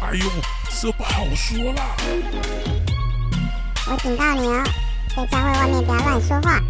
[0.00, 0.24] 哎呦，
[0.80, 1.82] 这不好说了！
[3.90, 4.64] 我警告你哦，
[5.16, 6.60] 在教会外面不要乱说话。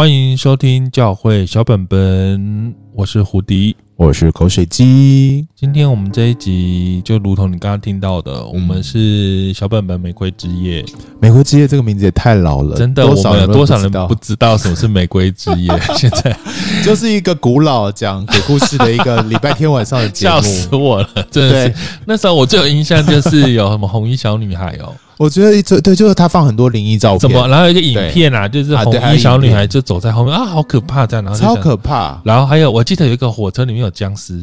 [0.00, 3.76] 欢迎收听教会小本本，我是胡迪。
[3.96, 5.46] 我是口水鸡。
[5.54, 10.82] 今天我们这一集就如同你刚刚听到的，我们是小本本玫瑰之夜。
[11.20, 15.70] 玫瑰之夜这个名字也太老了，真的，我们有多少人不知道什么是玫瑰之夜？
[15.94, 16.34] 现在
[16.82, 21.74] 就是一个古老讲鬼故事的一个礼拜天晚上的节目， 笑死我了，真的是。
[22.06, 24.94] 那时候我最有印象就是有什么红衣小女孩哦。
[25.20, 27.46] 我觉得这对，就是他放很多灵异照片，怎么？
[27.46, 32.18] 然后有一个影片啊，就是红衣小女孩就走在后面啊，好可怕这样，然后超可怕。
[32.24, 34.42] 然后还有，我记得有一个火车里面有僵尸。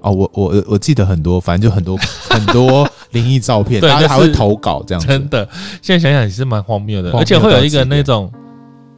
[0.00, 1.96] 哦，我我我记得很多，反正就很多
[2.28, 5.06] 很多灵异照片，大家还会投稿这样。
[5.06, 5.48] 真的，
[5.80, 8.28] 现在想想也是蛮荒谬的，而且会有一个那种。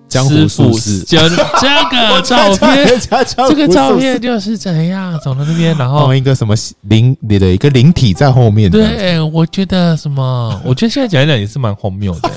[0.08, 3.00] 江湖术士，就这个 照片，
[3.48, 8.70] 这个照片就是怎样走到那边，然后一个什么灵你的一个灵体在后面。
[8.70, 10.60] 对，我觉得什么？
[10.64, 12.30] 我觉得现在讲一讲也是蛮荒谬的。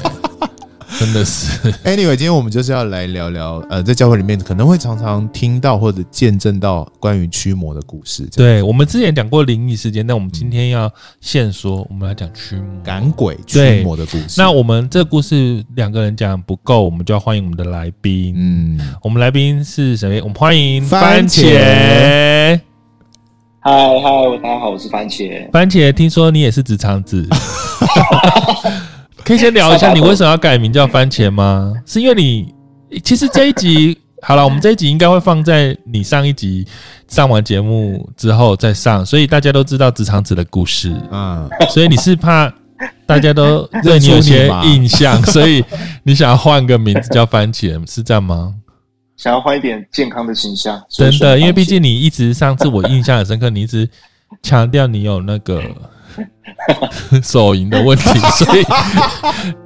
[1.02, 8.30] 真的是， Anyway，今天我们就是要来聊聊，呃，在教会里面可能会常常听到或者见证到关于驱魔的故事。
[8.36, 10.88] 对，我们之前讲过灵异事件，那我们今天要
[11.20, 14.36] 现说，我们来讲驱魔、赶鬼、驱魔的故事。
[14.38, 18.36] 那我们这故事两个人讲不够，我们就要欢迎我们的来宾。
[18.38, 20.22] 嗯，我们来宾是谁？
[20.22, 21.58] 我们欢迎番茄。
[23.64, 25.50] 嗨嗨，大家好，我是番茄。
[25.50, 27.28] 番茄，听说你也是直肠子。
[29.26, 31.74] 可以先聊一下你为什么要改名叫番茄吗？
[31.86, 32.54] 是因为你
[33.04, 36.66] 其实这一集好了，我们这一集应该会放在你上一集
[37.08, 40.92] 上完节目之后再上，所以大家都知道直肠子的故事。
[41.12, 42.52] 啊，所以你是怕
[43.06, 45.64] 大家都对你有些 印象，所以
[46.04, 48.54] 你想要换个名字叫番茄，是这样吗？
[49.18, 53.88] 想要换一点健康的形象，真的，因为毕竟你一直上次我印象很深刻，你一直
[54.44, 55.62] 强调你有那个。
[57.24, 58.64] 手淫的问题， 所以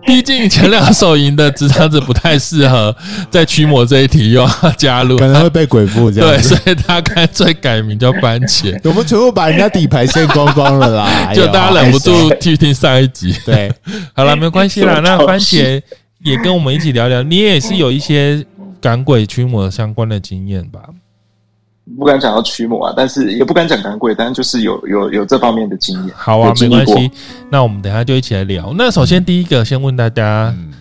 [0.06, 2.96] 毕竟前两个手淫的直肠子不太适合
[3.30, 6.30] 在驱魔这一题又要加入，可能会被鬼附这样。
[6.30, 8.80] 对，所以他干脆改名叫番茄。
[8.84, 13.36] 我们全部把人家底牌先光光了啦，就大家忍不住去听上一集。
[13.46, 13.72] 对，
[14.14, 15.00] 好了，没关系啦。
[15.04, 15.82] 那番茄
[16.24, 18.46] 也跟我们一起聊聊，你也是有一些
[18.80, 20.80] 赶鬼驱魔相关的经验吧？
[21.98, 26.16] 不敢讲要驱魔啊，但是也不敢讲赶鬼，但是就是有有有这方面的经验。
[26.16, 27.12] 好啊，没关系。
[27.50, 28.74] 那我们等一下就一起来聊。
[28.76, 30.74] 那首先第一个，先问大家，嗯、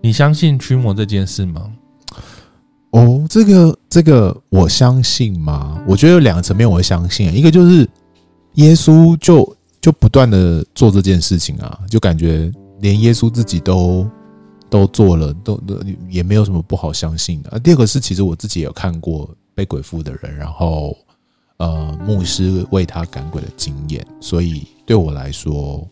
[0.00, 1.62] 你相信驱魔这件事吗？
[2.92, 5.76] 哦，这个这个我相信吗？
[5.88, 7.88] 我觉得有两个层面我会相信，一个就是
[8.54, 12.48] 耶稣就就不断的做这件事情啊，就感觉
[12.78, 14.08] 连耶稣自己都
[14.70, 15.76] 都做了，都都
[16.08, 17.50] 也没有什么不好相信的。
[17.50, 19.28] 啊第二个是，其实我自己也有看过。
[19.54, 20.96] 被鬼附的人，然后
[21.56, 25.86] 呃，牧师为他赶鬼的经验，所以对我来说，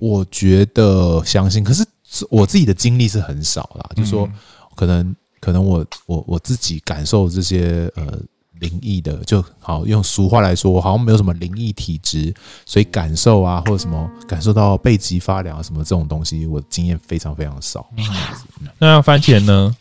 [0.00, 1.62] 我觉得相信。
[1.62, 1.86] 可是
[2.28, 4.28] 我自己的经历是很少啦，嗯、就是说
[4.74, 8.18] 可能可能我我我自己感受这些呃
[8.58, 12.34] 灵异的，就好用俗话来说，我好像没有什么灵异体质，
[12.66, 17.88] 所以感受啊或者什么感受到背脊发凉啊什么这种东西，我经验非常非常少。
[17.96, 18.04] 嗯、
[18.78, 19.74] 那番茄呢？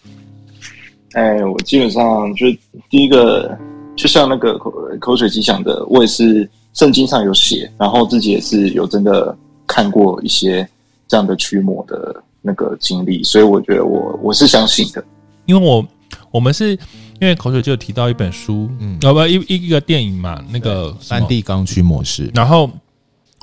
[1.14, 2.46] 哎，我基本上就
[2.90, 3.58] 第一个，
[3.96, 10.68] 就像那个口口水鸡讲的，我也是圣经上有写，然后自己也是有真的看过一些
[11.08, 15.04] 这样的驱魔的那个经历，所以我觉得我我是相信的。
[15.46, 15.86] 因为我
[16.32, 16.72] 我们是
[17.20, 22.70] 因为口水就有提到一本书，嗯，要不一一个电影嘛，那个梵蒂冈驱模式，然后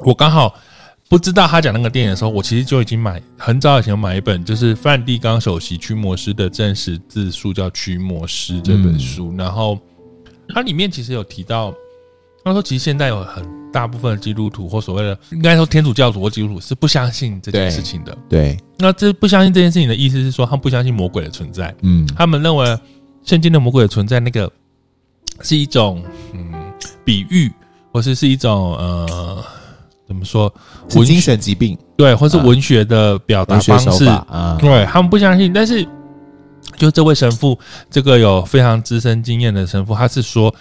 [0.05, 0.55] 我刚好。
[1.09, 9.31] 不知道他讲那个电影的时候，我其实就已经买很早以前买一本，就是梵蒂冈首席驱魔师的正式自述，叫《驱魔师》这本书。
[9.31, 9.79] 嗯、然后
[10.49, 11.73] 它里面其实有提到，
[12.45, 18.19] 他说其实现在有很大部分的基督徒或所谓的应该说天主教徒或基督徒是不相信这件事情的。
[18.29, 21.73] 对，对那这不相信这件事情的意思是说，他们不相信魔鬼的存在。
[21.83, 22.79] 嗯，他们认为
[23.23, 24.51] 圣经的魔鬼的存在，那个
[25.43, 26.53] 是一种嗯
[27.05, 27.53] 比喻，
[27.93, 29.45] 或是是一种呃。
[30.07, 30.53] 怎么说？
[30.95, 34.57] 文精神疾病对，或是文学的表达方式啊？
[34.61, 35.53] 对，他们不相信。
[35.53, 35.87] 但是，
[36.77, 37.59] 就这位神父，
[37.91, 40.55] 这个有非常资深经验的神父，他是说，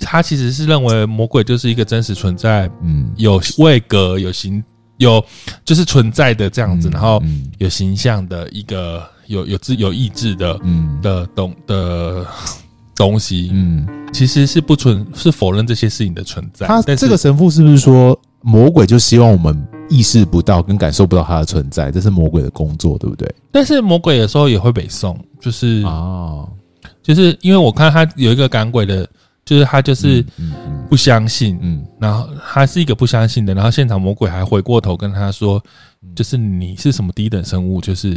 [0.00, 4.62] 他其实是认为魔鬼就是一个真实存在，嗯，有位格、有形、
[4.98, 5.24] 有
[5.64, 7.20] 就是存在的这样子，然后
[7.58, 12.26] 有形象的一个有有自有意志的，嗯的东的
[12.94, 16.66] 东西，嗯，其实是不存是否认这些事情的存在。
[16.66, 18.16] 他这个神父是不是说？
[18.46, 23.34] 魔鬼就希望我们意识不到跟感受不到它的存在，这是魔鬼的工作，对不对？
[23.50, 26.46] 但是魔鬼有时候也会北送，就是哦，
[27.02, 29.08] 就是因为我看他有一个赶鬼的，
[29.46, 30.22] 就是他就是
[30.90, 35.58] 不相信，嗯，嗯，然后他是一个不相信的，然后现场魔鬼还回过头跟他说，
[36.14, 38.14] 就是你是什么低等生物，就是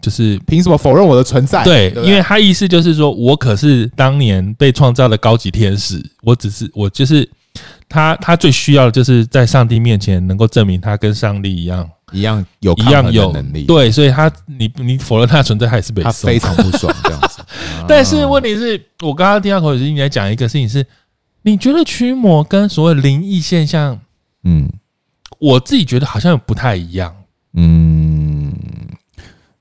[0.00, 1.62] 就是凭什么否认我的存在？
[1.62, 7.28] 对，对，因为他意思就是说我可是当年被创造的高级天使，我只是我就是。
[7.90, 17.42] 他他最需要的就是在上帝面前能够证明他跟上帝一样一样有一样有能力，对，所以他你你否认他的存在，还是被他非常不爽这样子。
[17.88, 20.86] 但是问题是我刚刚听到口水鸡你在讲一个事情是，
[21.42, 23.98] 你觉得驱魔跟所谓灵异现象，
[24.44, 24.70] 嗯，
[25.40, 27.12] 我自己觉得好像不太一样，
[27.54, 28.52] 嗯，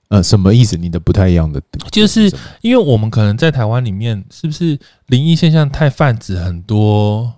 [0.09, 0.77] 呃，什么意思？
[0.77, 1.59] 你的不太一样的，
[1.91, 4.77] 就是因为我们可能在台湾里面，是不是
[5.07, 7.33] 灵异现象太泛指很多？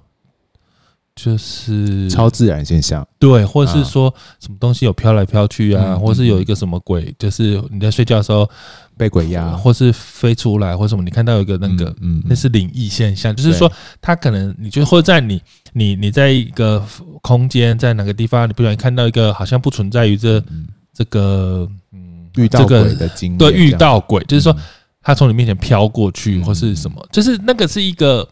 [1.23, 8.49] 就是超自然现象，对，或者是说什么东西有飘来飘去啊，或是有一个什么鬼，就是你在睡觉的时候
[8.97, 13.71] 被鬼压，或是飞出来，或什么，你看到有一个那个，嗯，那是灵异现象，就是说
[14.01, 15.39] 他可能你就会在你
[15.73, 16.83] 你你在一个
[17.21, 20.43] 空间，在哪个地方，你不小心看到一个好像不存在于这
[20.91, 24.55] 这个嗯遇到鬼的经历，对，遇到鬼，就是说
[25.03, 28.27] 他从你面前飘过去，或是什么，就是那个是一个。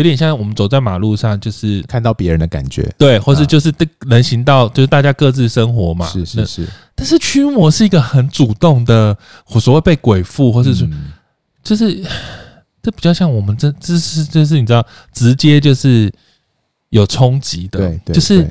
[0.00, 3.70] 有点像我们走在马路上，就是看到别人的感觉，对，或是就是
[4.06, 6.06] 人行道，就是大家各自生活嘛。
[6.06, 6.66] 是是是。
[6.94, 9.14] 但是驱魔是一个很主动的，
[9.60, 10.88] 所谓被鬼附，或是说，
[11.62, 12.02] 就是
[12.82, 14.82] 这比较像我们这这是就是你知道，
[15.12, 16.10] 直接就是
[16.88, 18.50] 有冲击的，对对，就是。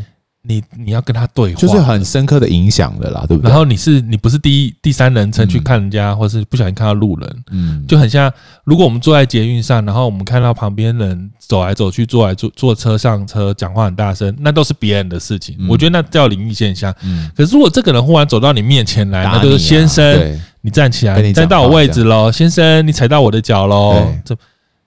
[0.50, 3.50] 你你要跟他对话，就是很深刻的影响的啦，对不对？
[3.51, 8.31] 然后你是你不是第一第三人称去看人家，嗯、或是不小心看到路人，嗯，就很像
[8.63, 15.56] 如果我们坐在捷运上，然后我们看到旁边人走来走去，坐来坐坐车上车，讲话很大声，那都是别人的事情。
[15.60, 16.92] 嗯、我觉得那叫灵异现象。
[17.04, 24.36] 嗯，可是如果这个人忽然走到你面前来，啊、那就是先生，你站起来，你站到我位置喽，先生，你踩到我的脚喽，这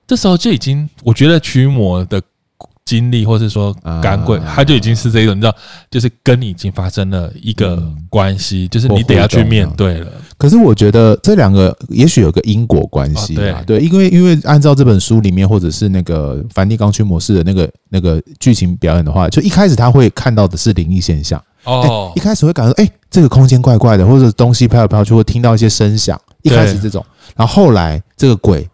[0.09, 2.21] 这时候就已经我觉得驱魔的。
[2.85, 5.55] 经历，或是说赶鬼，他就已经是这种，你知道，
[5.91, 10.11] 就是跟你已经发生了一个关系，就是你得要去面对了。
[10.37, 21.43] 可是我觉得这两个也许有个因果关系啊，对，因为因为按照这本书里面，或者是那个梵蒂冈驱魔式的那个那个剧情表演的话，就一开始他会看到的是灵异现象。
[21.65, 27.05] 哦，一开始会感觉哎，这个空间怪怪的，或者东西飘来飘去，会听到一些声响，一开始这种，
[27.37, 28.69] 然后后来这个鬼。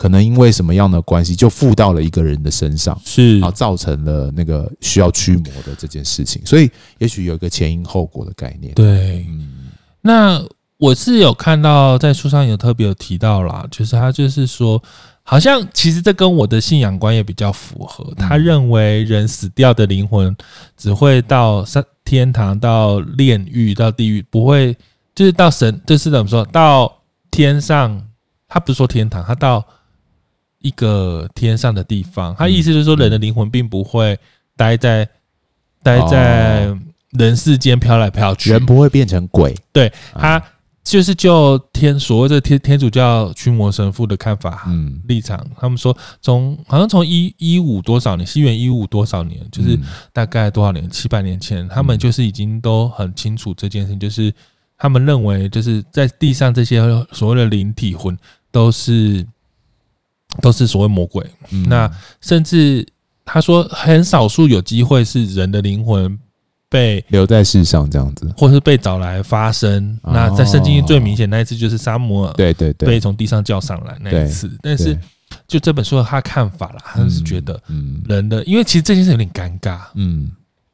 [0.00, 6.40] 可能因为什么样的关系，就附到了一个人的身上，是，啊造成了那个需要驱魔的这件事情。
[6.46, 8.72] 所以，也许有一个前因后果的概念。
[8.72, 9.68] 对，嗯，
[10.00, 10.42] 那
[10.78, 14.82] 我是有看到在书上有特别有提到啦，就是他就是说，
[15.22, 18.10] 好像其实这跟我的信仰观也比较符合。
[18.16, 20.34] 他认为人死掉的灵魂
[20.78, 24.74] 只会到上天堂、到炼狱、到地狱，不会
[25.14, 26.90] 就是到神，就是怎么说到
[27.30, 28.02] 天上？
[28.48, 29.62] 他不是说天堂，他到。
[30.60, 34.18] 一个天上的地方，他意思就是说，人的灵魂并不会
[34.56, 35.08] 待在
[35.82, 36.76] 待在
[37.12, 39.56] 人世间飘来飘去，人不会变成鬼。
[39.72, 40.42] 对，他
[40.84, 49.78] 就是就天所谓的天天主教驱魔神父的看法，嗯，立场，他们说从好像从一一五多少年，西元一五多少年，就是
[50.12, 54.30] 大概多少年，七百年前，他们就是已经都很清楚这件事情，就是
[54.76, 56.82] 他们认为就是在地上这些
[57.12, 58.14] 所谓的灵体魂
[58.52, 59.26] 都是。
[60.40, 62.86] 都是所谓魔鬼，嗯、那甚至
[63.24, 66.18] 他说很少数有机会是人的灵魂
[66.68, 69.98] 被留在世上这样子，或是被找来发生。
[70.02, 74.50] 哦、那在圣经最明显那一次就是撒母耳，对对对，被从地上叫上来那一次。
[74.62, 74.98] 但是
[75.48, 77.60] 就这本书的他看法啦，他是觉得
[78.06, 80.30] 人的，嗯嗯、因为其实这件事有点尴尬，嗯。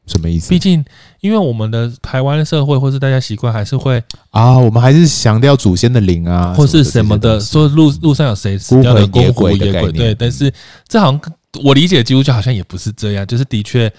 [0.06, 0.50] 什么意思？
[0.50, 0.84] 毕竟，
[1.20, 10.14] 因为我们的台湾社会，或是大家习惯，还是会啊，我们还是强调祖先的灵啊，或是什么的，说路路上有谁死掉的孤魂野鬼，对。
[10.14, 10.52] 但是，
[10.88, 11.20] 这好像
[11.64, 13.92] 我理解的基督教好像也不是这样，就是的确，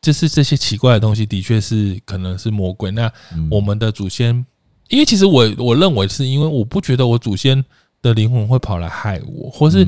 [0.00, 2.90] 就是这些奇怪的东西，的确是可能是魔鬼。
[2.90, 3.10] 那
[3.50, 4.44] 我们的祖先，
[4.88, 7.64] 因为其实我我认为是因为我不觉得我祖先。
[8.02, 9.86] 的灵魂会跑来害我，或是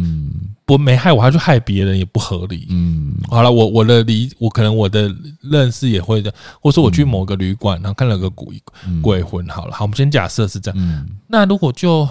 [0.67, 2.67] 不没害我，他去害别人也不合理。
[2.69, 8.63] 嗯，好了，我我的理，我可能我的认识也会的，或者说我去某个旅馆，然后看了个鬼
[9.01, 9.47] 鬼魂。
[9.49, 10.79] 好了，好，我们先假设是这样。
[10.79, 12.07] 嗯，那如果就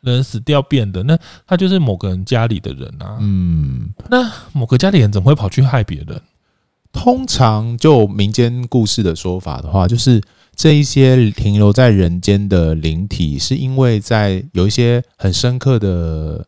[0.00, 3.18] 人死掉变的，那他就是某个人家里的人啊。
[3.20, 6.20] 嗯，那某个家里人怎么会跑去害别人？
[6.92, 10.22] 通常就民间故事的说法的话，就是。
[10.58, 16.44] 这一些停留在人间的灵体，是因为在有一些很深刻的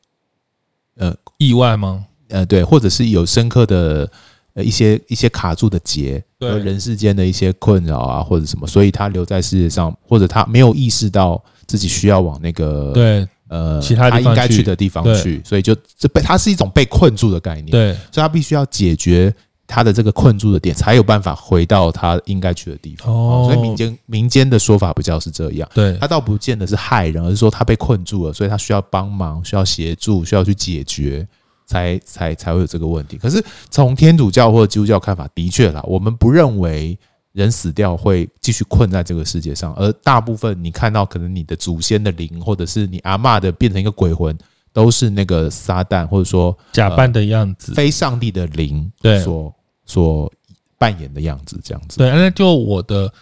[0.96, 2.04] 呃意外吗？
[2.28, 4.10] 呃，对，或者是有深刻的
[4.54, 19.32] 呃一些一些卡住的结和人世间的一些困扰啊，或者什么，所以他留在世界上，或者他没有意识到自己需要往那个对呃其他他应该去的地方去，所以就这被他是一种被困住的概念，对，所以他必须要解决。
[19.70, 23.08] 他的这个困住的点，才有办法回到他应该去的地方。
[23.08, 25.68] 哦，所以民间民间的说法比较是这样。
[25.72, 31.24] 对，他倒不见得是害人，而是说他被困住了，所以他需要帮忙，需要协助，需要去解决，
[31.66, 33.16] 才才才会有这个问题。
[33.16, 36.98] 可是从天主教或者基督教看法，的确啦，我们不认为
[37.32, 44.36] 人死掉会继续困在这个世界上，而大部分你看到可能你的祖先的灵，或者是你阿嬷的变成一个鬼魂。
[44.72, 49.52] 都是那个撒旦，或者说假扮的样子，非上帝的灵，对，所。
[49.90, 50.32] 所
[50.78, 51.99] 扮演的样子，这样子。
[51.99, 53.12] 对，那就我的，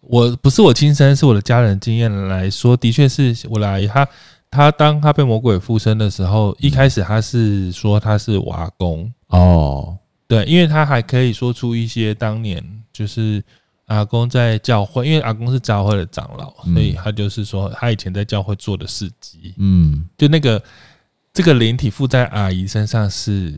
[0.00, 4.08] 我不是我亲身，是我的家人经验来说，的确是我的阿姨，她
[4.50, 9.96] 她当她被魔鬼附身的时候，一开始她是说她是我阿公哦，
[10.26, 13.42] 对，因为他还可以说出一些当年就是
[13.86, 20.62] 阿公在教会，因为阿公是教会的长老，所以他就是说他以前在教会做的事迹，嗯，就那个
[21.32, 23.54] 这个灵体附在阿姨身上是。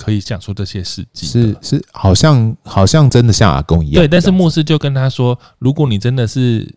[0.00, 4.02] 可以讲出这些事迹，是是，好像好像真的像阿公一样。
[4.02, 6.74] 对，但是牧师就跟他说：“如果你真的是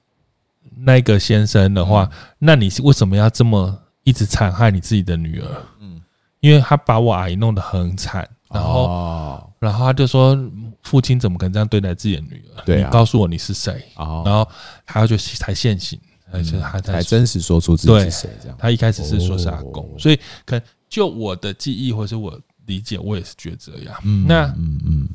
[0.75, 5.47] 那个先生的话，那你是为什么要这么一直残害你自己的女儿？”
[5.79, 6.01] 嗯，
[6.41, 10.37] 因为他把我阿姨弄得很惨，然后，然后他就说
[10.83, 12.61] ：“父亲怎么可能这样对待自己的女儿？
[12.65, 14.45] 对，你告诉我你是谁？”哦然后
[14.85, 15.97] 他就才现形，
[16.29, 18.29] 而且他才真实说出自己是谁。
[18.41, 22.37] 这样，他一开始是说是阿公，所以可能就我的记忆或是我。
[22.65, 23.95] 理解，我也是觉得这样。
[24.05, 25.09] 嗯，那嗯嗯，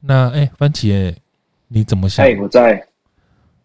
[0.00, 1.14] 那哎、欸，番茄，
[1.68, 2.24] 你怎么想？
[2.26, 2.86] 哎，我在。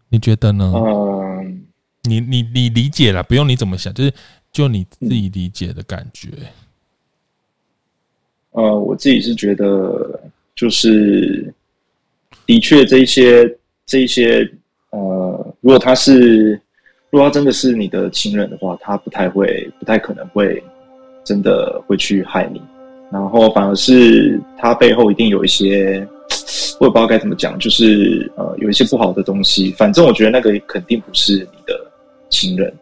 [0.08, 0.72] 你觉得呢？
[0.76, 1.66] 嗯，
[2.04, 4.14] 你你你理解了，不用你怎么想，就是
[4.52, 6.28] 就你自己理解的感觉。
[8.52, 10.20] 呃，我自己是觉得，
[10.54, 11.52] 就是
[12.46, 14.48] 的确，这一些这一些，
[14.90, 16.52] 呃，如果他是，
[17.10, 20.62] 如果他真的是你的亲人的话，他不太会，不太可能会
[21.24, 22.62] 真的会去害你。
[23.12, 26.06] 然后反而是他背后一定有一些，
[26.80, 29.70] 我也不知道该怎么讲，就是呃有一些不好的东西。
[29.72, 31.74] 反正我觉得那个肯定不是你的
[32.28, 32.72] 情人，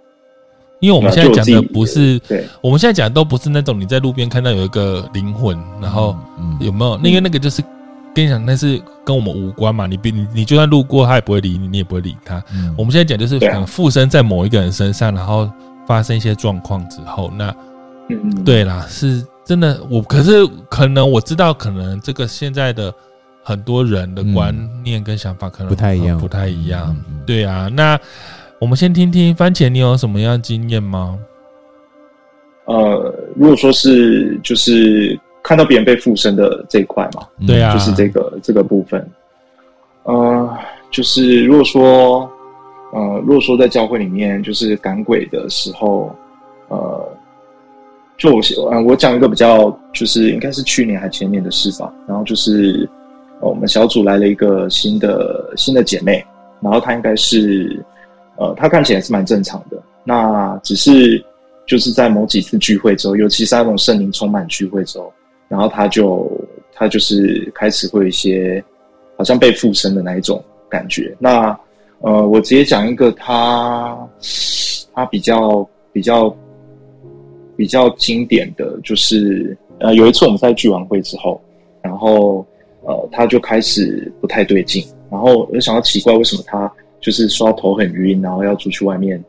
[0.80, 6.16] 因为我们现在讲的不是，对，我们现在讲的都不是那种你在路边看到有一个灵魂，然后
[6.58, 6.98] 有没有？
[7.04, 7.62] 因为那个就是
[8.14, 9.86] 跟你讲，那是跟我们无关嘛。
[9.86, 12.42] 你你你就算路过，他也不会理你，你也不会理他。
[12.78, 15.50] 我们现在讲就是可能附身在某一个人身上，然后
[15.86, 17.54] 发生一些状况之后，那
[18.08, 19.22] 嗯，对啦，是。
[19.44, 22.92] 真的，我可是可能我知道，可能这个现在的
[23.42, 26.96] 很多人的观念跟想法可能不太一样，不太一样。
[27.26, 28.00] 对啊，那
[28.58, 31.18] 我们先听听番茄，你有什么样经验吗？
[32.64, 39.06] 呃，如果说是就是看到别人被附身的这一块嘛，对啊，就是这个这个部分。
[40.04, 40.58] 呃，
[40.90, 42.30] 就是如果说
[42.94, 46.16] 呃，如果说在教会里面就是赶鬼的时候，
[46.68, 47.08] 呃。
[48.16, 48.40] 就我
[48.70, 51.92] 嗯，我讲一个比较，就是应该是去年还前年的事吧。
[52.06, 52.88] 然后就是，
[53.40, 56.24] 呃我们小组来了一个新的新的姐妹，
[56.60, 57.84] 然后她应该是，
[58.36, 59.76] 呃，她看起来是蛮正常的。
[60.04, 61.22] 那只是
[61.66, 65.12] 就是在某几次聚会之后，尤其是那种圣灵充满聚会之后，
[65.48, 66.30] 然后她就
[66.72, 68.62] 她就是开始会有一些
[69.18, 71.14] 好像被附身的那一种感觉。
[71.18, 71.58] 那
[71.98, 73.98] 呃，我直接讲一个她
[74.94, 76.34] 她比较比较。
[77.56, 81.40] 比较经典的就是，呃，有一次我们在聚完会之后，
[81.82, 82.44] 然后
[82.82, 86.70] 呃，他就开始不太对劲，然后我就想到奇怪，为什么他
[87.00, 89.22] 就是说头很晕，然后要出去外面，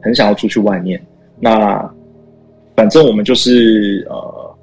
[0.00, 1.00] 很想要出去外面。
[1.38, 1.90] 那
[2.74, 4.54] 反正我们就是呃，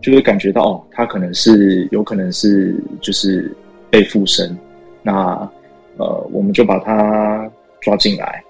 [0.00, 3.50] 就会感觉到哦，他可能是有可能是就是
[3.90, 4.56] 被附身。
[5.02, 5.48] 那
[5.96, 7.50] 呃，我们就把他
[7.80, 8.42] 抓进来，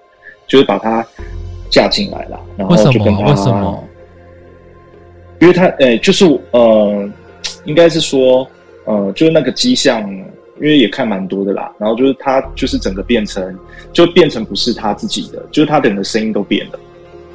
[0.47, 1.05] 就是把他
[1.69, 3.29] 架进来了，然后就跟他。
[3.29, 3.83] 为什么？
[5.41, 7.09] 因为他，诶、就是呃，
[7.65, 8.47] 应该是说，
[8.85, 11.73] 呃，就是那个迹象，因为也看蛮多的啦。
[11.79, 13.57] 然后就是他，就是整个变成，
[13.91, 16.79] 就变成不是他自己的，就是他整个声音都变了。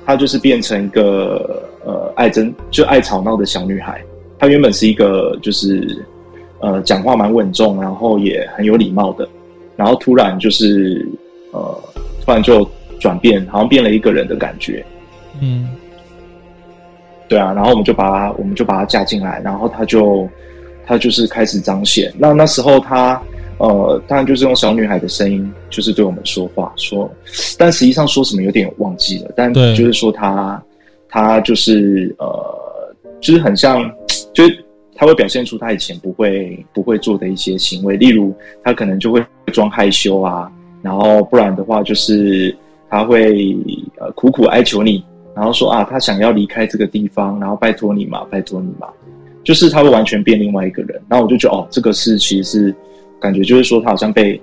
[0.04, 4.00] 他就是变成一个呃爱争，就爱吵闹的小女孩。
[4.38, 6.00] 她原本是一个就是
[6.60, 9.28] 呃讲话蛮稳重，然后也很有礼貌的。
[9.75, 11.04] 然后突然就是
[11.50, 11.82] 呃，
[12.25, 12.70] 突然就
[13.00, 14.86] 转变，好像变了一个人的感觉。
[15.40, 15.68] 嗯。
[17.28, 20.28] 对啊，然后我们就把他，我们就把他架进来，然后他就，
[20.87, 22.12] 他就是开始彰显。
[22.16, 23.21] 那那时候他，
[23.59, 27.11] 呃，当然就是用小女孩的声音，就是对我们说话，说，
[27.59, 30.62] 但实际上说什么有点忘记了，但就是说他，
[31.09, 33.90] 他就是呃，就是很像，
[34.33, 34.64] 就是
[34.95, 42.56] 他会表现出他以前不会不会做的一些行为，例如他可能就会装害羞啊，然后不然的话就是
[42.88, 43.56] 他会
[43.99, 45.04] 呃苦苦哀求你，
[45.37, 48.88] 然后说啊他想要离开这个地方，然后拜托你嘛，拜托你嘛，
[49.45, 51.00] 就是他会完全变另外一个人。
[51.09, 52.75] 然后我就觉得哦，这个是其实是
[53.21, 54.40] 感觉就是说他好像被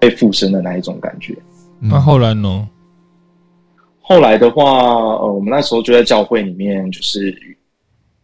[0.00, 1.34] 被附身的那一种感觉。
[1.78, 2.68] 那后来呢？
[4.00, 7.32] 后来的话，呃，我们那时候就在教会里面，就是，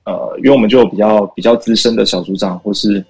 [0.05, 3.03] 呃，因为我们就有比较比较资深的小组长或是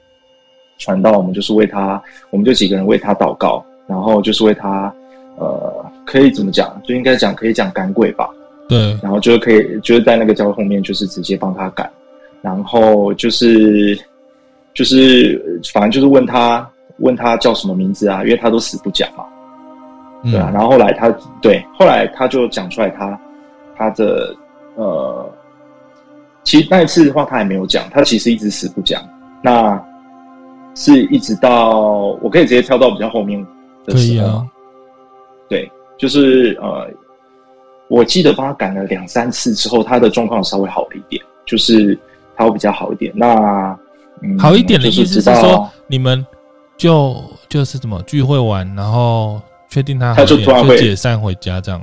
[0.77, 2.01] 传道，我们就是为他，
[2.31, 4.95] 我们就几个人为他祷告，然后就是为他，
[5.39, 6.81] 呃，可以怎么讲？
[6.85, 8.29] 就应该讲可以讲赶鬼吧？
[8.69, 11.91] 对，然后就是可以就是在那个教会后面，就是直接帮他改，
[12.43, 13.99] 然后就是
[14.75, 18.23] 就是反正就是问他问他叫什么名字啊？
[18.25, 19.25] 因为他都死不讲嘛。
[20.25, 21.09] 对啊，然后后来他
[21.41, 23.19] 对，后来他就讲出来他
[23.77, 24.35] 他的
[24.75, 25.33] 呃，
[26.43, 29.01] 其实那一次的话他也没有讲，他其实一直死不讲。
[29.43, 29.81] 那
[30.75, 33.41] 是一直到我可以直接跳到比较后面
[33.87, 34.47] 的时候，可以啊。
[35.49, 36.91] 对，就是呃，
[37.89, 41.99] 我记得帮他赶了两三次之后，他的状况稍微好了一点，就是
[42.37, 43.13] 他会比较好一点。
[43.15, 43.77] 那、
[44.23, 46.25] 嗯、好一点的意思是说，你们
[46.77, 49.41] 就就是怎么聚会完，然后。
[49.71, 51.79] 确定他，他就突然会解散回家这样。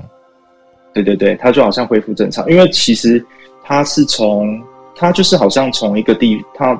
[0.91, 3.23] 对对对，他就好像恢复正常，因为其实
[3.63, 4.59] 他是从
[4.95, 6.75] 他就是好像从一个地，他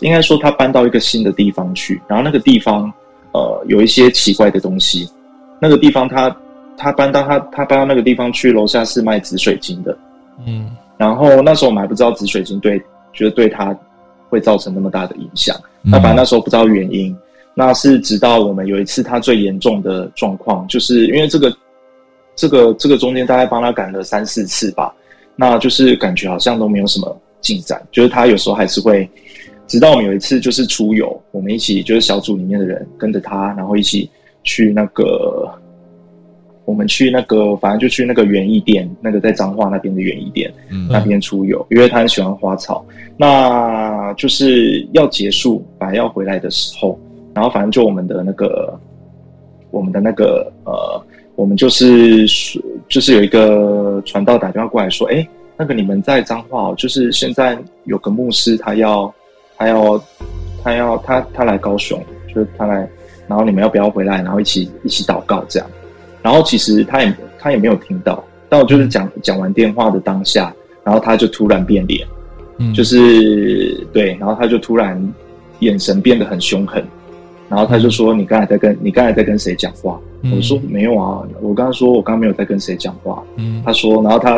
[0.00, 2.92] 应该说他搬到一个新的地方去，然后那个地方
[3.32, 5.10] 呃有一些奇怪的东西。
[5.58, 6.34] 那个地方他
[6.76, 9.96] 他搬到他他搬到那个地方去，楼下是卖紫水晶的，
[10.46, 12.78] 嗯，然后那时候我们还不知道紫水晶对
[13.12, 13.76] 觉得对他
[14.28, 17.16] 会造成那么大的影响，那反正那时候不知道原因。
[17.58, 21.56] 那是直到我们有一次他最严重的状况，就是因为这个
[22.34, 24.94] 这个这个中间大概帮他赶了三四次吧，
[25.34, 29.08] 那就是感觉好像都没有什么进展，就是他有时候还是会，
[29.66, 34.10] 直到我们有一次就是出游，我们一起就是小组里面的人跟着他，然后一起
[34.42, 35.50] 去那个
[36.66, 42.84] 我们去那个反正就去那个园艺店，那个在彰化那边的园艺店，嗯，那边出游，因为他很喜欢花草，
[43.16, 46.98] 那就是要结束，反正要回来的时候。
[47.32, 48.78] 然后反正就我们的那个，
[49.70, 51.00] 我们的那个呃，
[51.34, 52.26] 我们就是
[52.88, 55.24] 就是有一个传道打电话过来说，哎，
[55.56, 59.14] 那个你们在彰化哦，就是现在有个牧师他要
[59.56, 60.02] 他要
[60.64, 62.88] 他要他他来高雄，就是他来，
[63.28, 65.70] 然后你们要不要回来，然后一起一起祷告这样。
[66.26, 72.04] 然后其实他也他也没有听到，但我就是讲讲完电话的当下，然后他就突然变脸，
[72.58, 75.00] 嗯，就是对，然后他就突然
[75.60, 76.84] 眼神变得很凶狠。
[77.48, 84.30] 然后他就说：“你刚才在跟你刚才在跟谁讲话？”嗯、我说：“没有啊，我刚刚说我刚刚没有在跟谁讲话。”嗯，他说，然后他，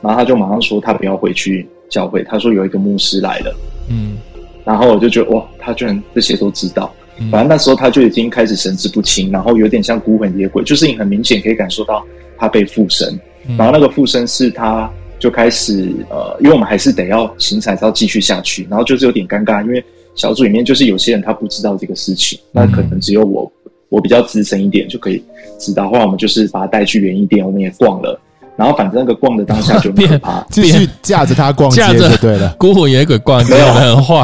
[0.00, 2.22] 然后他就马上说他不要回去教会。
[2.22, 3.56] 他说有一个牧师来了。
[3.90, 4.18] 嗯，
[4.64, 6.94] 然后我就觉得哇，他居然这些都知道。
[7.18, 12.04] 嗯、反正那时候他就已经开始神志不清，然后有点像孤魂野鬼，就是你很明显可以感受到
[12.38, 13.08] 他被附身。
[13.48, 19.84] 嗯、然后那个附身是他就开始呃，因为我们还是得要行程要继续下去，然后就是有点尴尬，因为。
[20.16, 23.50] 小组里面就是有些人他不知道这个事情，那可能只有我，
[23.88, 25.20] 我比较资深一点就可以
[25.58, 25.88] 知道。
[25.90, 28.16] 后来我们就是把他带去园艺店，我们也逛了，
[28.56, 34.22] 然后反正那个逛的当下就很可怕， 继续架着他逛街就对了，孤魂野鬼逛街很坏，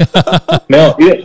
[0.66, 1.22] 没有，因为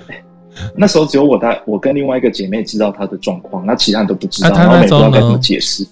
[0.75, 5.85] 那时候只有我带我跟另外一个姐妹知道她的状况，那其他人都不知道，然后也不知道该怎么解释。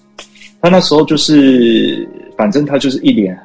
[0.62, 3.38] 她那时候就是，反正她就是一脸。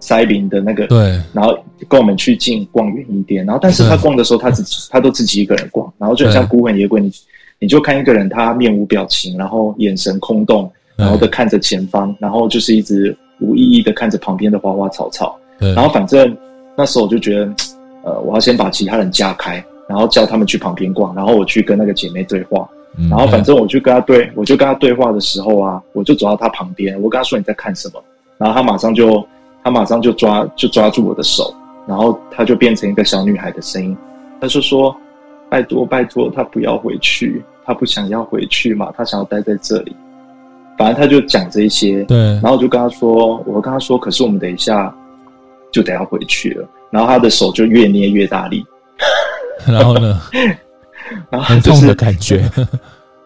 [0.00, 7.10] 塞林的那个，对，然后跟我们去进逛园艺店，然后但是她逛的时候，她自己他都自己一个人逛，然后就很像孤魂野鬼，你
[7.58, 16.36] 你就看一个人，他面无表情，然后眼神空洞，然后的看着前方，然后就是一直无意义的看着旁边的花花草草，然后反正
[16.76, 17.54] 那时候我就觉得，
[18.04, 22.68] 呃，我要先把其他人架开，然后叫他们去旁边逛，然后我去跟那个姐妹对话，
[23.10, 28.02] 然后反正我就跟她对，我就跟她对话的时候啊，我就走到她旁边，我跟她说你在看什么，
[28.38, 29.26] 然后她马上就。
[29.66, 31.54] 她马上就抓就抓住我的手，
[31.86, 33.96] 然后她就变成一个小女孩的声音，
[34.38, 34.94] 她就说
[35.48, 39.96] ：“拜托拜托，她不要回去，她不想要回去嘛，她想要待在这里。”
[40.76, 42.18] 反正她就讲这一些，对。
[42.18, 44.94] 然后我就跟她说：“我跟她说，可是我们等一下
[45.72, 48.62] 就得要回去了。”然后她的手就越捏越大力，
[49.66, 50.20] 然后呢，
[51.30, 52.48] 然后、就是、很痛的感觉，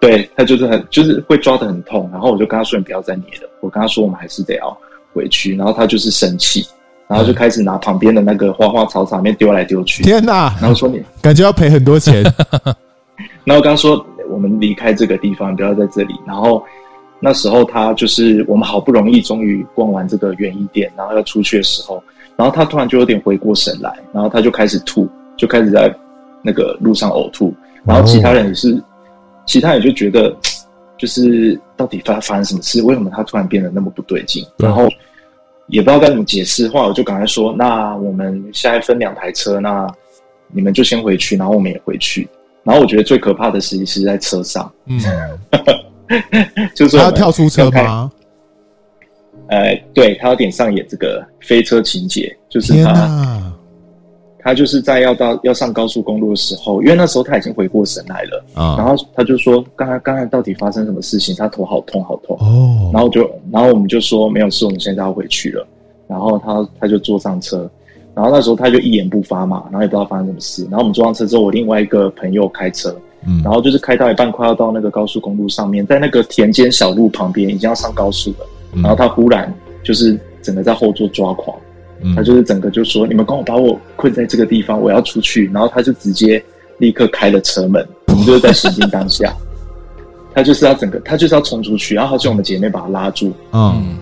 [0.00, 2.08] 对，他就是很就是会抓的很痛。
[2.12, 4.76] 然后我就跟他说：“你不要再捏了。”我跟他说：“我们还是得要。”
[5.14, 6.64] 回去，然后他就是生气，
[7.08, 10.04] 然后就开始拿旁边的那个花花草草面丢来丢去。
[10.04, 10.54] 天哪！
[10.60, 12.22] 然后说你感觉要赔很多钱。
[13.42, 16.14] 然后我刚刚说我们离开这个地方，不要在这里。
[16.26, 16.62] 然后
[17.18, 22.00] 那时候他就是我们好不容易终于逛完这个园艺店，然后要出去的时候，
[22.36, 25.92] 然后他突然就有点回过神来，然后他就开始吐，就开始在
[26.48, 27.52] 那个路上呕吐，
[27.84, 28.82] 然后其他人也是，哦、
[29.44, 30.34] 其他人就觉得
[30.96, 32.80] 就是到底发发生什么事？
[32.82, 34.42] 为什么他突然变得那么不对劲？
[34.56, 34.88] 然后
[35.66, 39.86] 也不知道该怎么解释，后来我就赶快说：“那我们现在分两台车，那
[40.50, 42.26] 你们就先回去，然后我们也回去。”
[42.64, 44.98] 然后我觉得最可怕的事情是在车上，嗯，
[46.74, 48.10] 就是他要跳出车吗？
[49.48, 53.52] 呃，对，他有点上演这个飞车情节，就是他，哪
[54.48, 61.34] 他就是在要到要上高速公路的时候，因为那时候他已经回过神来了，啊，然后他就说，刚才刚才到底发生什么事情？
[61.36, 65.66] 他头好痛好痛哦，然后就然后我们就说没有事，我们现在要回去了，
[66.06, 67.70] 然后他他就坐上车，
[68.14, 78.46] 然后那时候他就一言不发嘛，然后也不知道发生什么事，然后我们坐上车之后，我另外一个朋友开车，嗯，然后就是开到一半，快要到那个高速公路上面，在那个田间小路旁边，已经要上高速了。
[78.76, 81.54] 然后他忽然就是整个在后座抓狂，
[82.02, 86.42] 嗯、他就是整个就说：“你们刚好把我困在这个地方，我要出去。”然后他就直接
[86.78, 87.86] 立刻开了车门。
[88.06, 89.32] 我们就是在行进当下，
[90.34, 93.96] 他就是要整个他就是要冲出去，然后好像我们姐妹把他拉住，嗯，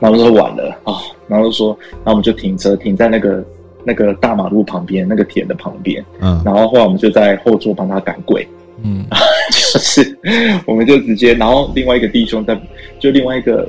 [0.00, 0.96] 然后说晚了啊、哦，
[1.28, 3.44] 然后就说，然后我们就停车停在那个
[3.84, 8.46] 那个大马路旁边那个田的旁边，嗯，然后后来我们就在后座帮他赶鬼，
[8.82, 9.04] 嗯，
[9.52, 10.18] 就是
[10.66, 12.58] 我们就直接，然后另外一个弟兄在，
[12.98, 13.68] 就另外一个。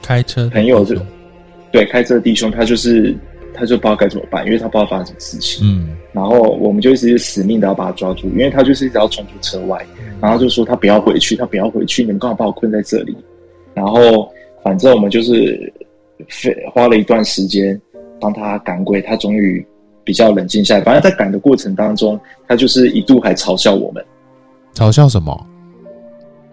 [0.00, 0.98] 开车朋友是，
[1.72, 3.16] 对，开车的弟兄，他就是，
[3.54, 5.66] 他就不知道该怎么办，因为他不知道发生什么事情。
[5.66, 9.84] 嗯，然后我们就一直死命的要把他抓住，因为他就是一直要冲出车外，
[10.20, 13.16] 然后就说他不要回去，他不要回去，你们刚好把我困在这里。
[13.74, 14.30] 然后
[14.62, 15.72] 反正我们就是
[16.28, 17.80] 费花了一段时间
[18.20, 19.66] 帮他赶鬼，他终于
[20.04, 20.82] 比较冷静下来。
[20.82, 24.04] 反正在赶的过程当中，他就是一度还嘲笑我们，
[24.74, 25.46] 嘲笑什么？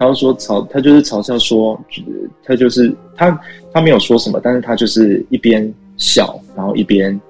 [0.00, 1.78] 他就说嘲，他就是嘲笑说，
[2.42, 3.38] 他就是他，
[3.70, 7.20] 他没有说什么，但是他就是一边笑，然后一边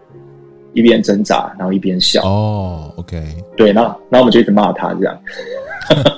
[0.72, 2.22] 一边挣扎，然后一边笑。
[2.22, 3.20] 哦，OK，
[3.56, 5.20] 对，那那我们就一直骂他这样，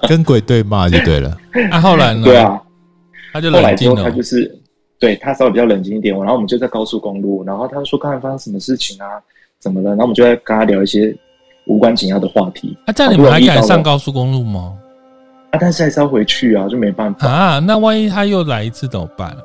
[0.07, 1.35] 跟鬼对骂就对了。
[1.55, 2.23] 那、 啊、后来呢？
[2.23, 2.61] 对啊，
[3.33, 4.05] 他就冷静了。
[4.05, 4.55] 他就是
[5.01, 9.07] 对他稍微比较冷静一点，然后我们就在高速公路，然后他说刚才发生什么事情啊？
[9.59, 9.89] 怎么了？
[9.93, 11.17] 然后我们就在跟他聊一些
[11.67, 12.77] 无关紧要的话题。
[12.87, 14.77] 那、啊、这样你们还敢上高速公路吗？
[15.53, 15.59] 啊！
[15.61, 17.59] 但是还是要回去啊，就没办法啊。
[17.61, 19.37] 那万一他又来一次怎么办？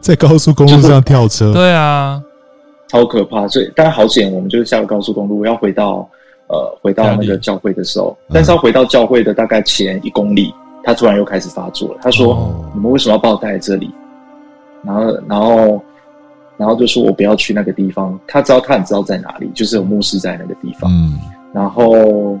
[0.00, 1.52] 在高速公路上跳车？
[1.52, 2.22] 对啊，
[2.88, 3.48] 超可怕。
[3.48, 6.08] 所以，但好险，我们就是下了高速公路，要回到
[6.46, 8.16] 呃，回到那个教会的时候。
[8.32, 11.98] 但是要回到教会的大概前一公里，他突然又开始发作了。
[12.02, 13.92] 他说：“、你们为什么要把我带来这里？”
[14.84, 15.82] 然后，然后，
[16.56, 20.88] 然后就说：“我不要去那个地方。”他知道，他很知道在哪里，就是有牧师在那个地方。
[20.92, 21.18] 嗯。
[21.52, 22.38] 然后，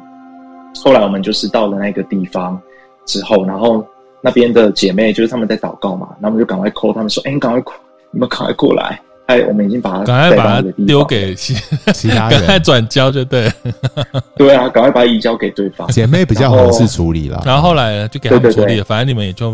[0.84, 2.60] 后来我们就是到了那个地方。
[3.06, 3.84] 之后，然后
[4.20, 7.74] 那边的姐妹就是他们在祷告嘛，然后我们就赶快 call 他们说：“哎，你赶快，
[8.10, 11.54] 你们赶快过来！”哎，我们已经把他赶快把他丢给其
[11.94, 13.50] 其他人， 赶快转交就对。
[14.36, 15.86] 对啊，赶快把他移交给对方。
[15.88, 17.40] 姐妹比较合适处理了。
[17.46, 19.52] 然后后来就给他们处理了，反正你们也就，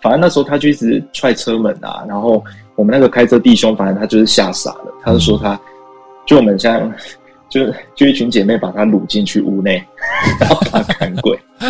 [0.00, 2.42] 反正那时候他就一直踹车门啊，然后
[2.76, 5.58] 我们那个开车弟兄，反正他就是吓傻了，他就说他，
[6.26, 6.80] 就我们现在。
[7.54, 9.80] 就就一群姐妹把他掳进去屋内，
[10.40, 11.38] 然后把他砍鬼，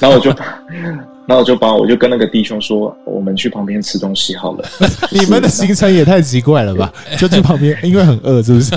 [0.00, 0.44] 然后我就把，
[1.26, 4.64] 然后我就把我就跟那个弟兄说，我们去旁边吃东西好了。
[5.12, 6.92] 你们的行程也太奇怪了吧？
[7.16, 8.74] 就去旁边，因为很饿，是不是？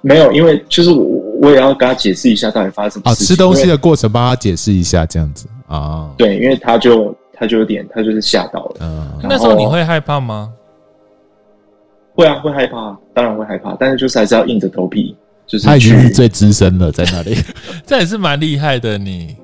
[0.00, 1.04] 没有，因为就是我
[1.42, 3.26] 我也要跟他解释一下到底发生什么事情。
[3.26, 6.08] 啊，吃东西的过程帮他解释一下，这样子啊？
[6.16, 8.76] 对，因为他就他就有点他就是吓到了。
[8.80, 10.50] 嗯，那时候你会害怕吗？
[12.14, 17.36] 会啊，会害怕，当然会害怕，但是就是还是要硬着头皮，就是他已经是最资深了，在那里，
[17.86, 18.98] 这也是蛮厉害的。
[18.98, 19.34] 你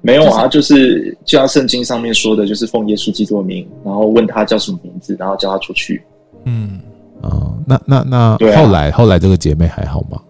[0.00, 0.48] 没有啊？
[0.48, 6.02] 就是就像圣经上面说的，就是奉耶稣基督的名，然后问他叫什么名字，然后叫他出去。
[6.44, 6.80] 嗯，
[7.20, 10.20] 哦，那那那后来、啊、后来这个姐妹还好吗？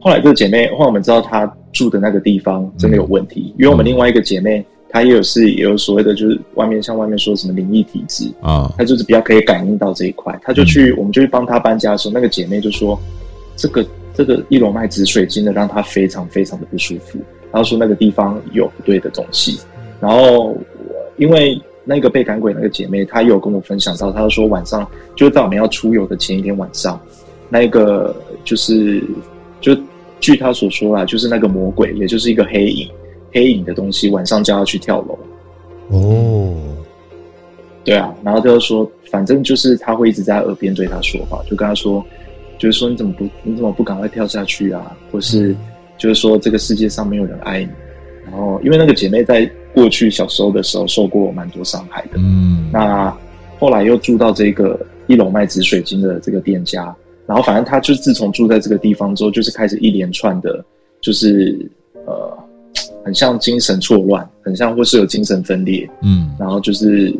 [0.00, 4.64] 后来这个姐妹，后来我们知道她住的那个地方真的有问题，嗯、因为我们另外一个姐妹。
[4.88, 12.98] 他也有是也有所谓的，就是外面像外面说什么灵异体质啊，他就是比较可以感应到这一块，他就去，我们就去帮他搬家的时候，那个姐妹就说，
[13.56, 17.18] 这个这个一龙脉紫水晶的让他非常非常的不舒服，
[17.52, 19.58] 然后说那个地方有不对的东西，
[20.00, 20.56] 然后
[21.16, 26.98] 因为那个被赶鬼那个姐妹，她也有跟我分享到，她就说晚上就是在我们要出游的前一天晚上，
[27.48, 29.02] 那个就是
[29.60, 29.76] 就
[30.20, 32.88] 据她所说啦，就是那个魔鬼，也就是一个黑影。
[33.32, 35.18] 黑影的东西，晚上叫他去跳楼。
[35.88, 36.54] 哦，
[37.84, 42.04] 对啊，然后他就说，反正就是他会一直在耳边对他说话，就跟他说，
[42.58, 44.96] 就是说你怎么不你怎么不赶快跳下去啊？
[45.12, 45.54] 或是
[45.96, 47.70] 就是说这个世界上没有人爱你。
[48.24, 53.16] 然后因为那个姐妹在过去小时候的时候受过蛮多伤害的，嗯，那
[53.60, 56.92] 后来又住到这个一楼卖紫水晶的这个店家，
[57.24, 60.64] 然后反正他就自从住在这个地方之后，就是开始一连串的，
[61.00, 61.56] 就是
[62.04, 62.36] 呃，
[63.06, 67.14] 很像精神错乱，很像或是有精神分裂，嗯，然后就是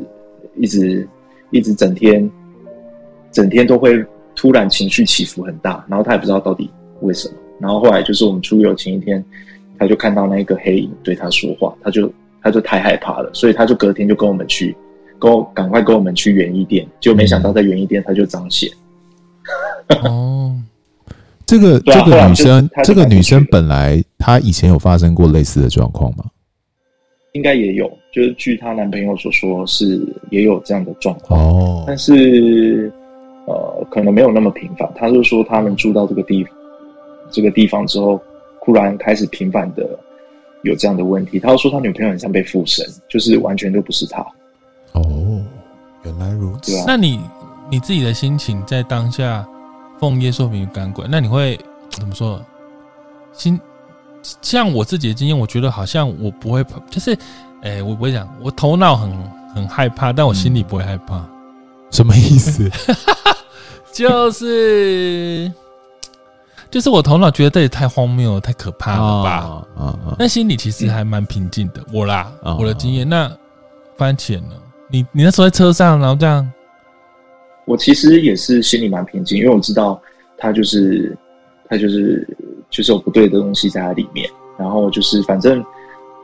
[0.56, 1.08] 一直
[1.52, 2.28] 一直整天
[3.30, 6.68] 整天都会突然情绪起伏很大，然后他也不知道到底
[7.02, 7.34] 为什么。
[7.60, 9.24] 然后后来就是我们出游前一天，
[9.78, 14.76] 他就看到那个黑影对他说话，他就他就太害怕了，所以他就隔天就跟我们去，
[15.20, 18.72] 跟我赶快跟我们去园艺店，就没想到在园艺店他就长癬。
[20.02, 20.52] 哦，
[21.46, 26.24] 这个、啊、这个女生，这个女生本来她以前有发生过类似的状况吗？
[27.32, 31.40] 应该也有，就是据她男朋友所说，是也有这样的状况。
[31.40, 32.90] 哦，但是
[33.46, 34.90] 呃，可能没有那么频繁。
[34.96, 36.44] 他就说他们住到这个地
[37.30, 38.20] 这个地方之后，
[38.58, 39.86] 忽然开始频繁的
[40.62, 41.38] 有这样的问题。
[41.38, 44.20] 他就说他女朋友很像被附身，就是完全都不是他。
[44.92, 45.44] 哦，
[46.02, 46.76] 原来如此。
[46.78, 47.20] 啊，那你
[47.70, 49.46] 你自己的心情在当下？
[49.98, 51.58] 奉耶稣名赶鬼，那你会
[51.90, 52.40] 怎么说？
[53.32, 53.60] 心
[54.42, 57.14] 像我自己的经验，我觉得好像我不会怕，就是，
[57.62, 59.12] 哎、欸，我不会讲，我头脑很
[59.54, 61.16] 很害怕，但我心里不会害怕。
[61.16, 61.28] 嗯、
[61.90, 62.70] 什么意思？
[63.92, 65.52] 就是
[66.70, 69.30] 就是我头脑觉得这也太荒谬了，太可怕了吧？
[69.76, 71.82] 啊但心里其实还蛮平静的。
[71.92, 73.08] 我啦，啊、我的经验。
[73.08, 73.30] 那
[73.96, 74.56] 番茄呢？
[74.88, 76.52] 你你那时候在车上，然后这样。
[77.66, 80.00] 我其实也是心里蛮平静，因为我知道
[80.38, 81.14] 他就是
[81.68, 82.26] 他就是
[82.70, 84.26] 就是有不对的东西在他里面，
[84.56, 85.62] 然后就是反正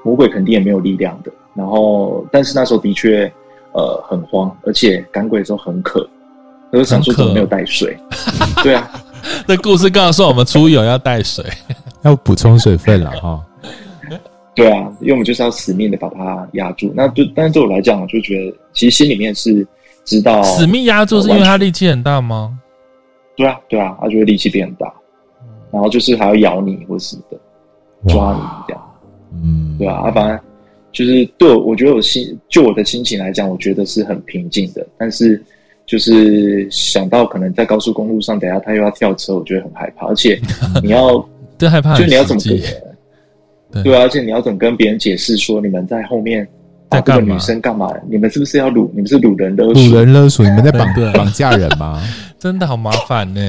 [0.05, 3.31] 魔鬼肯定也没有力量的，然后但是那时候的确
[3.73, 6.09] 呃很慌，而且赶鬼的时候很渴，
[6.71, 7.99] 我就想说怎么没有带水？
[8.57, 8.91] 渴对啊，
[9.45, 11.45] 那故事告诉我们出游要带水，
[12.03, 13.45] 要补充水分了哈。
[14.55, 16.93] 对啊，因为我们就是要死命的把它压住。
[16.95, 19.67] 那对，但是对我来讲，我就觉得其实心里面是。
[20.05, 22.59] 知道死命压住是因为他力气很大吗？
[23.37, 24.93] 对啊，对啊，他就会力气变很大，
[25.71, 27.39] 然后就是还要咬你或什么的
[28.09, 28.95] 抓你这样，
[29.43, 30.39] 嗯，对啊，反正
[30.93, 34.87] 就是对我，我觉得我心就我的心情来讲，我觉得是很平静的。
[34.99, 35.43] 但是
[35.87, 40.07] 就是想到可能在高速公路上，等下他又要跳车，我觉得很害怕。
[40.09, 40.39] 而且
[40.83, 46.47] 你要 对害怕，就你要怎么对对啊，而且你要怎么跟别人解释说你们在后面。
[46.93, 47.33] 在干嘛？
[47.35, 47.91] 女生干嘛？
[48.09, 48.89] 你们是不是要掳？
[48.93, 49.83] 你们是掳人勒索？
[49.85, 50.45] 撸人勒索？
[50.45, 52.03] 你们在绑绑架人吗？
[52.39, 53.41] 真的好麻烦呢，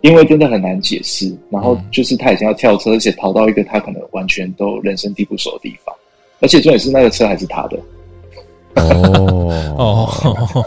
[0.00, 1.34] 因为真的很难解释。
[1.50, 5.94] 然后就是他已经要跳车，而且逃到一个他可能完全都人生地不熟的地方，
[6.40, 7.78] 而且重点是那个车还是他的。
[8.76, 10.64] 哦 哦，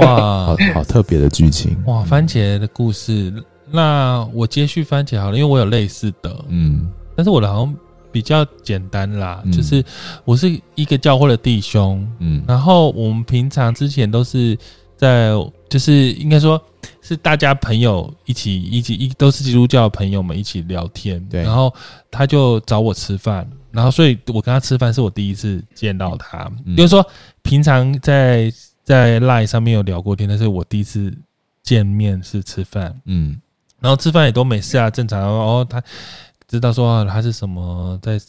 [0.00, 0.06] 哇，
[0.46, 2.02] 好好特别的剧情哇！
[2.04, 3.32] 番茄的故事，
[3.70, 7.74] 那我接续番茄好了，因为我有类似的，嗯，但是我的好像。
[8.14, 9.84] 比较简单啦，嗯、就是
[10.24, 14.56] 我是一个教会的弟兄，嗯，然后我们平常之前都是
[14.96, 15.32] 在，
[15.68, 16.62] 就是应该说
[17.02, 21.74] 是大家朋友一起一起一都是基督教的朋友们一起聊天，对，然后
[22.08, 27.04] 他就找我吃饭，然后所以我跟他吃饭是我第一次见到他，嗯、就是说
[27.42, 28.48] 平常在
[28.84, 31.12] 在 Line 上面有聊过天，但是我第一次
[31.64, 33.40] 见面是吃饭，嗯，
[33.80, 35.82] 然后吃饭也都没事啊，正常，然后他。
[36.46, 38.20] 知道说他是什么在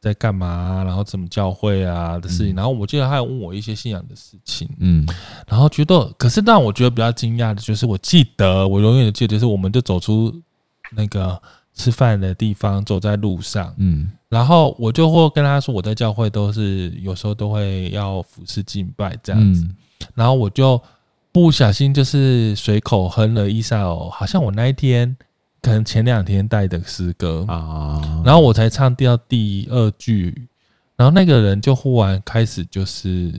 [0.00, 5.06] 在干嘛，然后怎么教会啊的事情，然后我记得他有问我一些信仰的事情，嗯，
[5.46, 10.34] 然后觉得，可是让我觉得比较惊讶的就是，我记得我永远记得，就是我们就走出
[10.90, 11.40] 那个
[11.72, 19.64] 吃饭的地方，走在路上，嗯，然后我就会跟他说，我在教会都是有时候都会要服侍敬拜这样子，
[20.14, 20.82] 然后我就
[21.30, 25.16] 不小心就是随口哼了一首，好像我那一天。
[25.62, 27.46] 可能前两天带的诗歌。
[27.48, 30.48] 啊，然后我才唱掉第二句，
[30.96, 33.32] 然后那个人就忽然开始就是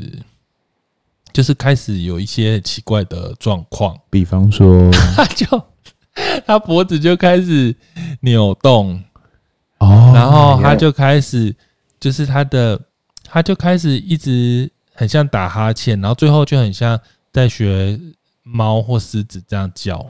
[1.31, 5.45] 就是开始有一些奇怪的状况，比方说，他 就
[6.45, 7.75] 他脖子就开始
[8.21, 9.03] 扭动。
[9.79, 11.53] 哦，然后他就开始
[11.99, 12.79] 就是他的
[13.25, 16.97] 他就开始一直很像打哈欠，然后最后就很像
[17.33, 17.99] 在学
[18.43, 20.09] 猫或狮子这样叫。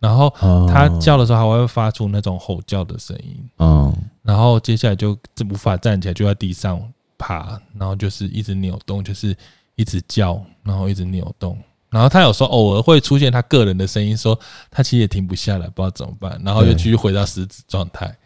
[0.00, 0.32] 然后
[0.68, 5.18] 他叫的时候还会发出那种吼叫的声音，嗯，然后接下来就
[5.50, 6.80] 无法站起来，就在地上
[7.16, 9.36] 爬，然后就是一直扭动，就是
[9.74, 11.58] 一直叫，然后一直扭动，
[11.90, 14.38] 然后他有时候偶尔会出现他个人的声音，说
[14.70, 18.16] 他其实也停不下来，不知道怎么办，然后又继续回到狮子状态。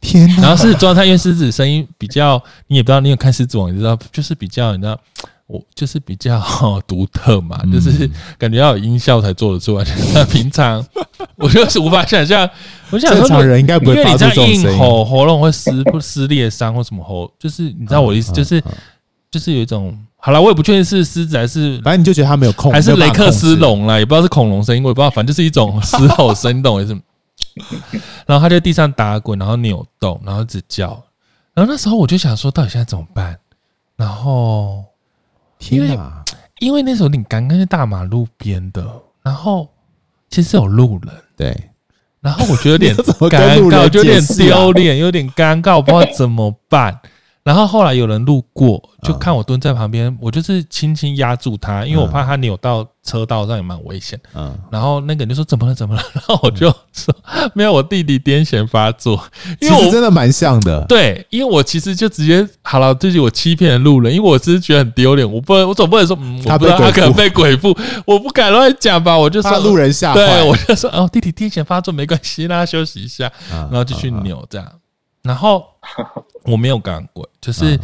[0.00, 4.96] 天哪，然后狮子状态，因为狮子声音比较，你也不知道，你有看狮子王，你知道，就是比较，你知道。
[5.48, 6.40] 我就是比较
[6.86, 8.08] 独特嘛，嗯、就是
[8.38, 9.84] 感觉要有音效才做得出来。
[10.14, 10.84] 那平常
[11.36, 12.48] 我就是无法想象，
[12.90, 14.60] 我想说正常人应该不会发出这种声音。
[14.62, 18.62] 硬吼喉咙会撕 不撕裂伤或什么喉，就是你知道我的意思，就是
[19.30, 26.94] 就是有一种好了，我也不确定是狮子还是，反正你就觉得他没有控，还是雷克斯龙啦，也不知道是恐龙声音，我也不知道，反正就是一种嘶吼声，懂我意思？
[28.26, 30.88] 然后他在地上打滚，然后扭动，然后一直叫。
[31.54, 33.38] 然后那时候我就想说，到底现在怎么办？
[33.96, 34.84] 然后，
[35.58, 36.24] 天哪，
[36.60, 38.84] 因为那时候你刚刚是大马路边的，
[39.22, 39.68] 然后
[40.30, 41.56] 其实有路人，对。
[42.20, 42.94] 然后我觉得有点
[43.30, 47.00] 尴尬，我觉得有点丢脸，有点尴尬，我不知道怎么办。
[47.48, 54.20] 然后后来有人路过，就看我蹲在旁边，我就是轻轻压住他，因为我怕他扭到车道上也蛮危险。
[54.34, 55.74] 嗯，然后那个人就说怎么了？
[55.74, 56.02] 怎么了？
[56.12, 57.14] 然后我就说
[57.54, 59.18] 没有，我弟弟癫痫发作。
[59.60, 60.84] 因为我真的蛮像的。
[60.84, 74.70] 对，因为我其实就直接好了，自己我欺骗路人，因为我只是觉得很丢脸，我不能，我总不能说嗯，我不知道他可能被鬼附， 我不敢乱讲吧，我就说路人吓坏，对，我就说哦，弟弟癫痫发作没关系，让他休息一下，然后继续扭这样。
[75.22, 75.62] 然后
[76.44, 77.80] 我没有赶鬼，就是，嗯、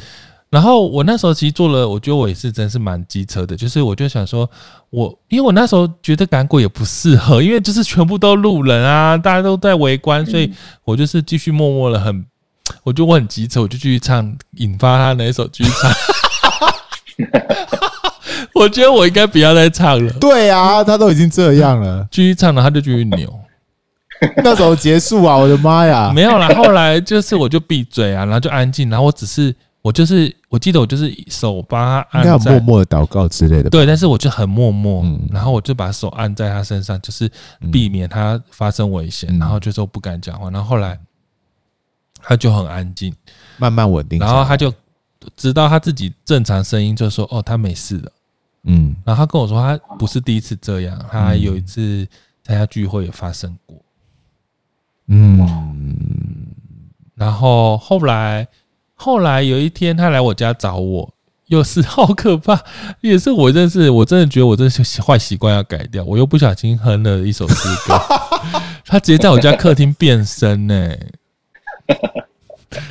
[0.51, 4.49] 然后我那时候其实做了，我觉得我也是真是蛮机车的，就是我就想说，
[4.91, 10.53] 我因为我那时候觉得赶鬼也不适合，因为就是全部都路人啊，大家都在围观，所以
[10.85, 12.25] 我就是继续默默的很，
[12.83, 15.93] 我觉得我很机车，我就继续唱，引发他那一首继续唱。
[18.55, 20.13] 我觉得我应该不要再唱了。
[20.15, 23.41] 对啊，他都已经这样了，继续唱了，他就继续扭。
[24.43, 25.37] 那时候结束啊！
[25.37, 26.49] 我的妈呀，没有啦。
[26.55, 33.69] 后来就是我就闭嘴啊，然后就安静，然后我只是我就是我记得我就是手帮他按，应该默默的祷告之类的。
[33.69, 37.31] 对，但是我就很默默，然后我就把手按在他身上，就是
[37.73, 40.51] 避免他发生危险，然后就说不敢讲话。
[40.51, 40.99] 然后后来
[42.23, 43.15] 他就很安静，
[43.59, 44.73] 慢慢稳定，然后他就
[45.37, 48.13] 直到他自己正常声音，就说哦，他没事了。
[48.63, 52.07] 嗯，然后他跟我说他不是第一次这样，他有一次
[52.43, 53.77] 参加聚会也发生过。
[55.09, 56.47] 嗯，
[57.15, 58.49] 然后后来，
[58.95, 61.15] 后来有一天他来我家找我，
[61.49, 62.59] 又是好可怕，
[63.03, 64.69] 也是我认识，我真的觉得我这
[65.03, 66.03] 坏习惯要改掉。
[66.05, 68.01] 我又不小心哼了一首诗歌，
[68.87, 71.13] 他直接在我家客厅变身呢、欸，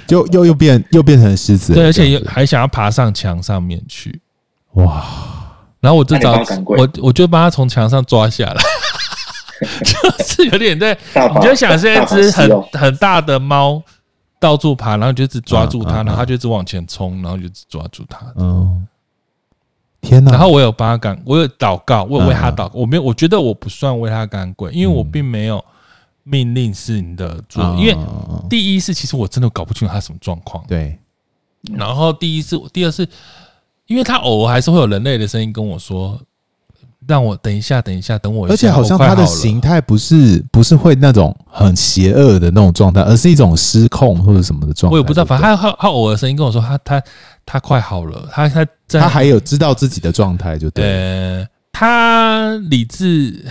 [0.06, 4.21] 就又又变又变成狮子，对，而且又还想要爬上墙上面去，
[4.73, 5.04] 哇！
[5.80, 6.34] 然后我就找
[6.65, 8.62] 我，我就把他从墙上抓下来。
[9.84, 10.97] 就是有点在，
[11.36, 13.82] 你就想是一只很很大的猫
[14.39, 18.26] 到处爬，然后就一直抓住它，然后它就一直往前冲，然后就一直抓住它。
[18.36, 18.86] 嗯，
[20.02, 20.32] 天哪！
[20.32, 22.71] 然后我有帮他赶，我有祷告，我有为他祷告。
[22.73, 25.63] 我没有，我觉得我不算为他赶鬼，因为我并没有
[26.23, 27.63] 命令是你的做。
[27.78, 27.97] 因为
[28.49, 30.63] 第一是，其实我真的搞不清楚他什么状况。
[30.67, 30.97] 对。
[31.78, 33.08] 然后第一是，第二是，
[33.88, 36.19] 因为他偶尔还是会有人类的声音跟我说。
[37.07, 38.53] 让我等一下，等一下，等我一下。
[38.53, 44.93] 而且好像他的形态不是不是会那种很邪恶的那种状态，而是一种失控或者什么的状态。
[44.93, 47.01] 我也不知道，反正他他他偶尔声音跟我说他他
[47.45, 50.85] 他快好了，他他他还有知道自己的状态就对。
[50.85, 53.45] 呃，他理智，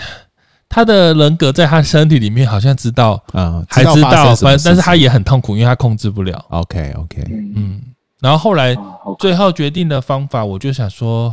[0.67, 6.43] 他的人格在他身体里面好像知道啊，还知道，反正但是他也很痛苦，因为他控制不了。
[6.49, 7.23] OK OK，
[7.55, 7.81] 嗯，
[8.19, 8.75] 然后后来
[9.19, 11.29] 最后决定的方法，我就想说，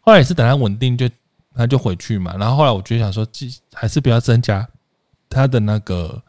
[0.00, 1.08] 后来也是等他稳定就。
[1.56, 3.26] 他就回去嘛，然后后来我就想说，
[3.74, 4.66] 还是不要增加
[5.28, 6.20] 他的那个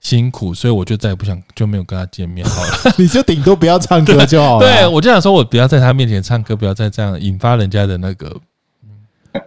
[0.00, 2.94] 辛苦，所以我就再也不想，就没有跟他见面 好了。
[2.98, 4.66] 你就顶多不要唱歌就好了。
[4.66, 8.34] 对，我就想说，我不要在他面前唱歌，不要再这样引发人家的那个，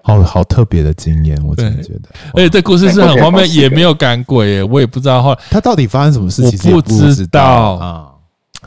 [0.01, 2.09] 好好特别的经验，我真的觉得。
[2.33, 8.14] 而且这故事是很荒谬，也没有赶鬼耶，我也不知道后来他到底发生什么事情，我不知道啊。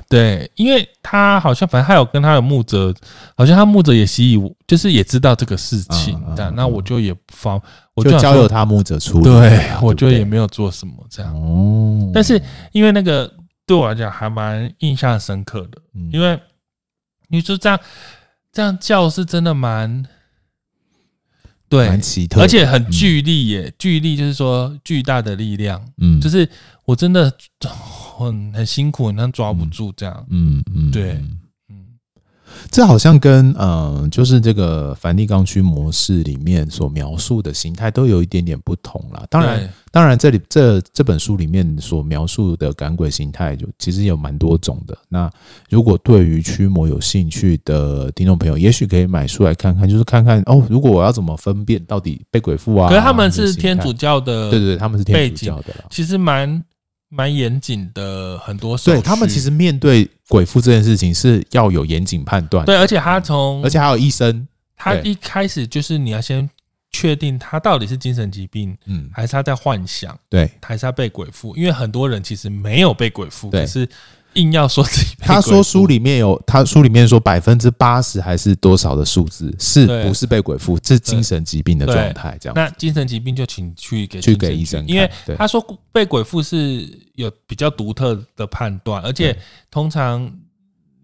[0.08, 2.94] 对，因为他好像反正他有跟他的牧者，
[3.36, 7.60] 好像他牧者也习以，就是也知道这个事情，但那我就也不方，
[7.94, 9.24] 我就交由他牧者处理。
[9.24, 11.34] 对，我就也没有做什么这样。
[11.34, 12.40] 哦，但是
[12.72, 13.32] 因为那个
[13.66, 15.80] 对我来讲还蛮印象深刻的，
[16.12, 16.38] 因为
[17.28, 17.78] 你说这样
[18.52, 20.04] 这样叫是真的蛮
[21.68, 26.48] 对，蛮奇特，而且很巨力耶，巨力就是说巨大的力量，嗯，就是
[26.84, 27.32] 我真的。
[28.26, 30.26] 很很辛苦，很抓不住这样。
[30.30, 31.12] 嗯嗯，对，
[31.68, 31.86] 嗯，
[32.70, 39.24] 这好像跟嗯、呃，就是这个梵蒂冈驱魔士里面所描述的形态都有一点点不同啦。
[39.30, 44.96] 当然，当然，这里这这本书里面所描述的赶鬼形态，就其实有蛮多种的。
[45.08, 45.30] 那
[45.70, 52.88] 如果对于驱魔有兴趣的听众朋友，也许可以买书来看看，就是看看哦，如果我要怎么分辨到底被鬼附啊？
[52.88, 56.64] 可是他们是天主教的，对对对，他们是天主教的，其实蛮。
[57.08, 62.64] 蛮严谨的，很多对他们其实面对鬼父这件事情是要有严谨判断。
[62.66, 64.46] 对，而且他从，而且还有医生，
[64.76, 66.48] 他一开始就是你要先
[66.90, 71.56] 确定他到底是精神疾病，嗯，还是他在幻想，对，还是他被鬼附？
[71.56, 73.88] 因为很多人其实没有被鬼附，可是
[74.40, 80.78] 硬要说自己，他说书里面有，他书里面说百分之八十还是多少的数字，是不是被鬼附？
[80.78, 82.54] 这是精神疾病的状态，这样。
[82.54, 85.60] 那精神疾病就请去给去给医生，因为他说
[85.92, 89.36] 被鬼附是有比较独特的判断，而且
[89.70, 90.30] 通常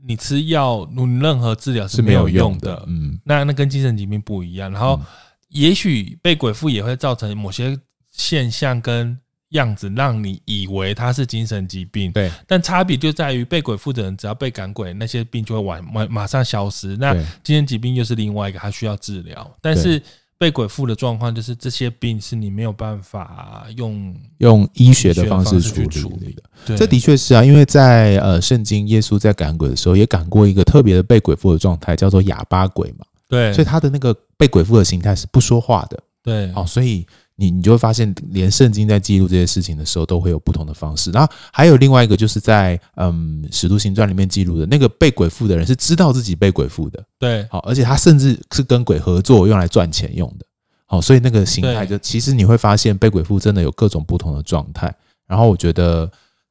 [0.07, 2.83] 你吃药，你任何治疗是没有用的。
[2.87, 4.71] 嗯，那那跟精神疾病不一样。
[4.71, 5.01] 然后，
[5.49, 7.77] 也许被鬼附也会造成某些
[8.11, 9.19] 现象跟。
[9.55, 16.97] 样子让你以为他是精神疾病，对，但差别就在于被鬼附的人只要被赶鬼，那些病就会完马马上消失。
[16.97, 19.49] 那精神疾病又是另外一个，他需要治疗。
[19.61, 20.03] 但是
[20.37, 26.43] 被鬼附的状况就是这些病是你没有办法用用医学的方式去处理的。
[26.67, 33.07] 对，这的确是啊，因为在呃圣经，耶稣在赶鬼的时候也赶过一个特别的被鬼附的状态，叫做哑巴鬼嘛。
[33.29, 36.03] 对，所以他的那个被鬼附的形态是不说话的。
[36.25, 37.07] 对，哦，所以。
[37.37, 41.11] 你你就会发现，连圣经在记录这些事情的时候，都会有不同的方式。
[41.11, 47.05] 然后还有另外一个，就是在嗯《使徒行传》里面记录的那个被鬼附的人，是知道自己被鬼附的。
[47.19, 50.47] 对，好，而且他甚至是跟鬼合作，用来赚钱用的。
[50.87, 54.95] 好，所以那个形态就其实你会发现，被鬼附真的有各种不同的状态。
[55.27, 56.09] 然后我觉得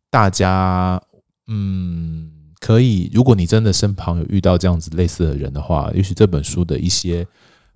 [0.09, 1.01] 大家
[1.47, 2.29] 嗯，
[2.59, 7.25] 可以，如果你真的身旁有遇到这样子类似的人的话，也许这本书的一些。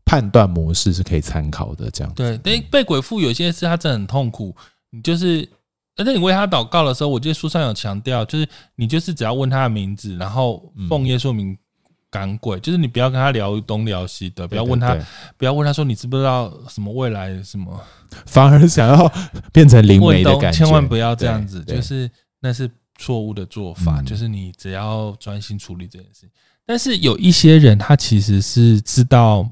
[0.08, 2.38] 判断模式是可以参考的，这样对。
[2.38, 4.56] 被被鬼附有些事，他真的很痛苦。
[4.90, 5.48] 你就是，
[5.98, 8.48] 而且你为他祷告的时候，我记得书上有强调，就是
[8.78, 11.58] 你就是只要问他的名字，然后奉耶稣名
[12.10, 14.98] 赶鬼，就是你不要跟他聊东聊西的，不要问他，
[15.36, 17.78] 不要问他说你知不知道什么未来什么，
[18.26, 19.12] 反而想要
[19.52, 24.02] 变成灵媒的感觉，千万不要这样子，就是那是错误的做法。
[24.04, 26.26] 就是你只要专心处理这件事。
[26.66, 29.46] 但是有一些人，他其实是知道。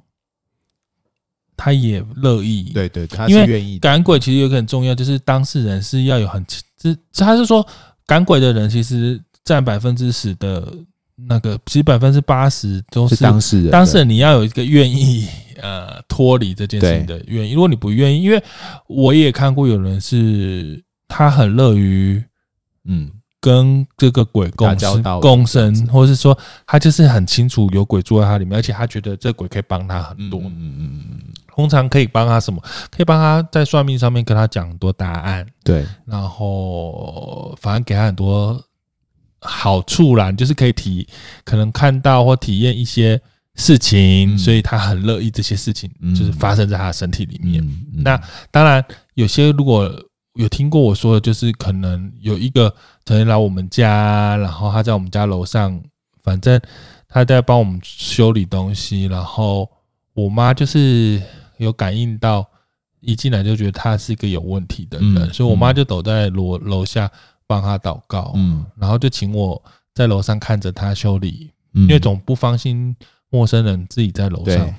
[1.57, 3.79] 他也乐意，对对，他是愿意。
[3.79, 6.45] 赶鬼其实有个很重要，就是当事人是要有很，
[6.77, 7.65] 这他是说
[8.05, 10.71] 赶鬼的人其实占百分之十的
[11.15, 13.71] 那个，其实百分之八十都是当事人。
[13.71, 15.27] 当事人你要有一个愿意
[15.61, 17.53] 呃脱离这件事情的愿意。
[17.53, 18.43] 如果你不愿意，因为
[18.87, 22.23] 我也看过有人是他很乐于
[22.85, 23.11] 嗯。
[23.41, 26.35] 跟这个鬼共生，共生，或者是说
[26.65, 30.39] 他就是很清楚有鬼住在他里面，而且他觉得这鬼可以帮他很多。
[30.41, 31.19] 嗯嗯嗯嗯，
[31.55, 32.61] 通常可以帮他什么？
[32.91, 35.45] 可以帮他在算命上面跟他讲很多答案。
[35.63, 38.61] 对，然后反正给他很多
[39.39, 41.07] 好处啦，就是可以体
[41.43, 43.19] 可能看到或体验一些
[43.55, 47.65] 事情，所以他很乐意这些事情就是发生在他的身体里面。
[47.93, 48.83] 那当然，
[49.13, 49.89] 有些如果
[50.33, 52.73] 有听过我说的，就是可能有一个。
[53.07, 55.79] 曾经来我们家，然后他在我们家楼上，
[56.23, 56.59] 反正
[57.07, 59.05] 他在帮我们修理东西。
[59.05, 59.69] 然后
[60.15, 61.21] 我妈就是
[61.57, 62.45] 有感应到，
[62.99, 67.11] 一进来就觉得他是一个有问题的人，所以我妈就躲在楼楼下
[67.47, 68.31] 帮他祷告。
[68.35, 69.61] 嗯，然后就请我
[69.93, 72.95] 在楼上看着他修理，因为总不放心
[73.29, 74.73] 陌生人自己在楼上。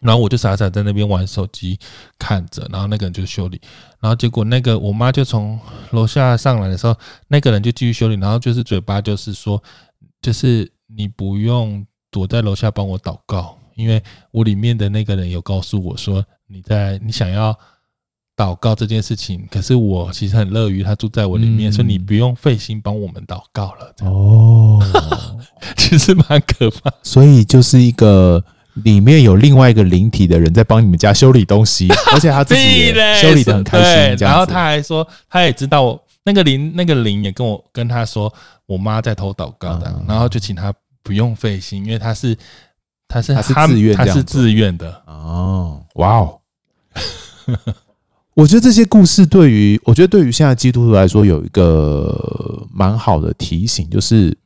[0.00, 1.76] 然后我就傻傻在那边玩手机
[2.20, 3.60] 看着，然后那个人就修理，
[3.98, 5.58] 然后结果那个我妈就从
[5.90, 6.94] 楼下上来的时候，
[7.26, 9.60] 那个人就继续修理，然后就是嘴巴就是说，
[10.22, 17.56] 就是你不用躲在楼下帮我祷告，因为我里面的那个人有告诉我说，你在你想要
[18.36, 23.94] 祷告这件事情，可是我其实很乐于他住在我里面，所以你不用费心帮我们祷告了。
[24.04, 24.82] 哦，
[25.76, 28.44] 其实蛮可怕，所以就是一个。
[28.84, 34.16] 里面有另外一个灵体的人在帮你们家修理东西， 而且他自己也 修理的很开心。
[34.24, 38.32] 然后他还说，他也知道我那个灵，那个灵也跟我跟他说，
[38.66, 40.72] 我妈在偷祷告的，然后就请他
[41.02, 42.36] 不用费心，因为他是
[43.08, 45.02] 他是他是自愿，他是自愿的。
[45.06, 46.38] 哦，哇哦！
[48.34, 54.36] 我觉得这些故事对于我觉得对于现在基督徒来说有一个蛮好的提醒，就是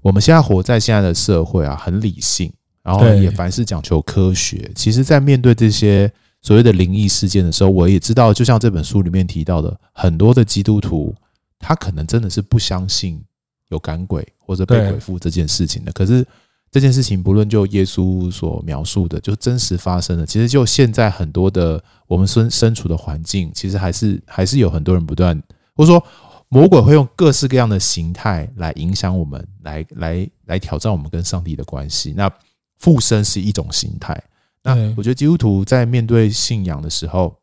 [0.00, 2.52] 我们现在活在现在的社会啊，很理性。
[2.80, 4.70] 然后也凡事讲求科学。
[4.74, 11.14] 其实，在面对这些所谓的灵异事件的时候，我也知道，就像这本书里面提到的，很多的基督徒，
[11.58, 13.22] 他可能真的是不相信
[13.68, 15.92] 有赶鬼或者被鬼附这件事情的。
[15.92, 16.26] 可是
[16.70, 25.40] 这件事情，不论就耶稣所描述的，就真实发生的，其实就现在很多的我们身身处的环境，其实还是还是有很多人不断，
[25.74, 26.02] 或者说
[26.48, 32.12] 魔鬼会用各式各样的形态来影响我们，来来来挑战我们跟上帝的关系。
[32.16, 32.30] 那
[32.78, 34.22] 附身是一种形态。
[34.62, 37.34] 那我觉得基督徒在面对信仰的时候，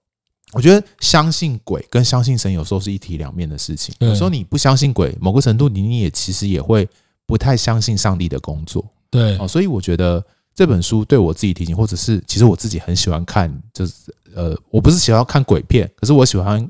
[0.53, 3.95] 我觉得相信鬼跟相信神有时候是一体两面的事情。
[3.99, 6.88] 有时候你不相信鬼，某个程度你也其实也会
[7.26, 8.86] 不太相信上帝的工作。
[9.16, 13.93] 对，所以我觉得这本书对我自己提醒，或者是其实我自己很喜欢看，就是
[14.36, 16.70] 呃，我不是喜欢看鬼片，可是我喜欢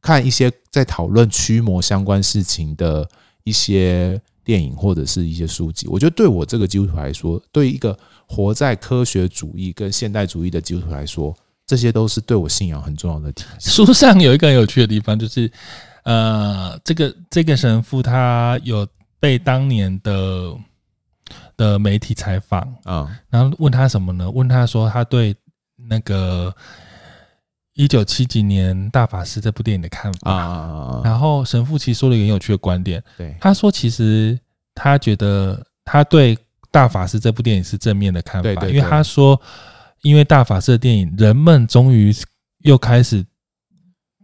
[0.00, 3.08] 看一些在讨论驱魔相关事情的。
[3.46, 5.86] 一些电影或者是一些书籍。
[5.86, 11.32] 我觉得对我这个基督徒来说，对一个活在科学主义跟现代主义的基督徒来说，
[11.64, 13.44] 这些都是对我信仰很重要的题。
[13.60, 15.48] 书上有一个很有趣的地方，就是
[16.02, 18.84] 呃，这个这个神父他有
[19.20, 20.52] 被当年的
[21.56, 24.30] 的媒体采访啊，然后问他什么呢？
[24.30, 25.34] 问他说他对
[25.88, 26.54] 那个。
[27.78, 34.40] 一九七几年《大法师》这部电影的看法啊，然后神父其实说了一个很有趣的观点，对，他说其实
[34.74, 36.34] 他觉得他对
[36.70, 39.38] 《大法师》这部电影是正面的看法，因为他说，
[40.00, 42.10] 因为《大法师》的电影，人们终于
[42.60, 43.22] 又开始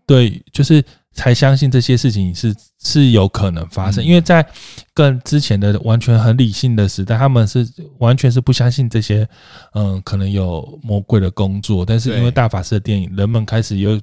[0.07, 0.83] 对，就是。
[1.15, 4.47] 才相信这些事情是是有可能发生，因为在
[4.95, 9.29] 更之前的完全很理性的时代，他们是完全是不相信这些，
[9.75, 11.85] 嗯，可能有魔鬼的工作。
[11.85, 14.01] 但是因为大法师的电影，人们开始又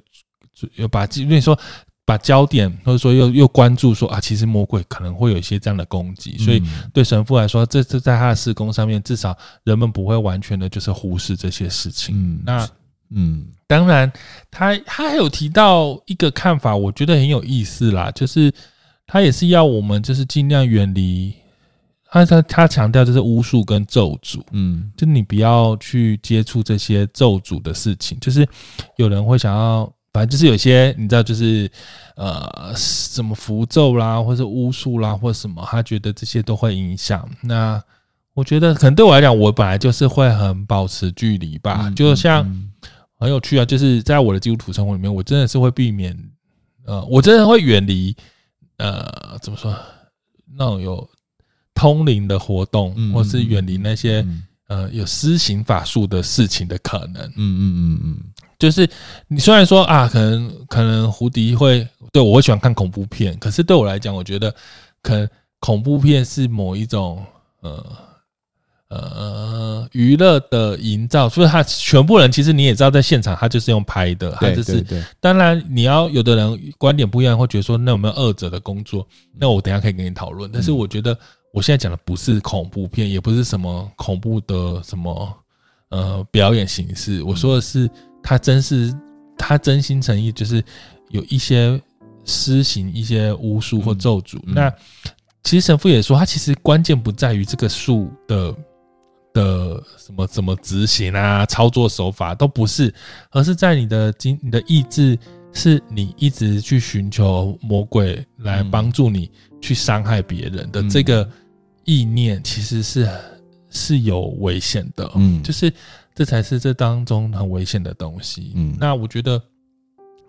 [0.76, 1.58] 又把，因为说
[2.04, 12.14] 把焦点或者说又又关注说啊，其实魔鬼可能会有一些这样的攻击，所以对神父来说，这这在他的事工上面，至少人们不会完全的就是忽视这些事情。
[12.16, 12.68] 嗯，那。
[13.12, 14.10] 嗯，当然，
[14.52, 18.52] 他他还有提到一个看法，我觉得很有意思啦，就是
[19.04, 21.34] 他也是要我们就是尽量远离，
[22.08, 28.46] 他他他强调就是巫术跟咒诅，嗯，就你不要去接触这些咒诅的事情，就是
[28.94, 31.68] 有人会想要，反正就是有些你知道，就是
[32.14, 37.28] 呃什么符咒啦，或者巫术啦，或什么，他觉得这些都会影响。
[37.40, 37.82] 那
[38.34, 42.69] 我觉得可能对我来讲，我本来就是会很保持距离吧，嗯、就像。
[43.20, 46.16] 嗯很有趣啊，就是在我的基督徒生活里面，我真的是会避免，
[46.86, 48.16] 呃，我真的会远离，
[48.78, 49.76] 呃，怎么说，
[50.56, 51.06] 那种有
[51.74, 57.22] 通灵的活动，嗯、或是远离那些、嗯、呃有施行法术的事情的可能。
[57.26, 58.16] 嗯嗯嗯嗯，
[58.58, 58.88] 就是
[59.28, 64.54] 你虽然说啊，可能可能胡迪会对我会喜欢看恐怖片，可是对我来讲，我觉得
[65.02, 67.22] 可能恐怖片是某一种
[67.60, 67.84] 呃。
[68.90, 74.84] 呃，娱乐的营造，所以他全部人其实你也知道，在现场他就是用拍的，他就是。
[75.20, 79.06] 当然，你要有的人观点不一样，会觉得说那有没有二者的工作？
[79.32, 80.50] 那我等一下可以跟你讨论。
[80.52, 81.16] 但是我觉得
[81.52, 85.38] 我现在讲的不是恐怖片，也不是什么恐怖的什么
[85.90, 87.22] 呃表演形式。
[87.22, 87.88] 我说的是
[88.20, 88.92] 他真是
[89.38, 90.60] 他真心诚意，就是
[91.10, 91.80] 有一些
[92.24, 94.40] 施行一些巫术或咒诅。
[94.44, 94.68] 那
[95.44, 98.52] 其实神父也说，他其实关键不在于这个术的。
[99.32, 102.92] 的什么怎么执行啊，操作手法都不是，
[103.30, 105.18] 而是在你的经你的意志，
[105.52, 111.28] 是你一直去寻求魔鬼来帮助你去伤害别人的这个
[111.84, 113.08] 意念，其实是
[113.70, 115.72] 是有危险的，嗯，就是
[116.14, 119.42] 这才是这当中很危险的东西，嗯，那我觉得。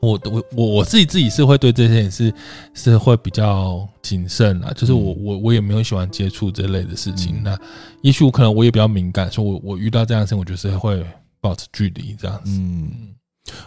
[0.02, 2.34] 我我我我自己自己是会对这些是
[2.74, 7.36] 是会比较谨慎啊，就是我我我也没有喜欢接触这类的事情。
[7.38, 7.60] 嗯、那
[8.02, 11.06] 也许我可能我也比较敏感，所以我我遇到这样的事情，我就是会
[11.40, 12.50] 保持距离这样子。
[12.52, 12.90] 嗯，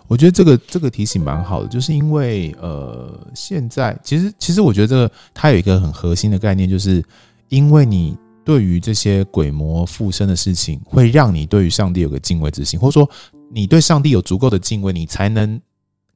[0.08, 7.00] 我觉得这个这个提醒蛮好的，就是因为呃，现在其实其实我觉得这个它有一个很核心的概念，就是
[7.48, 13.08] 因为你对于这些鬼魔附身的事情，会让你对于上帝有个敬畏之心，或者说
[13.52, 15.60] 你对上帝有足够的敬畏，你才能。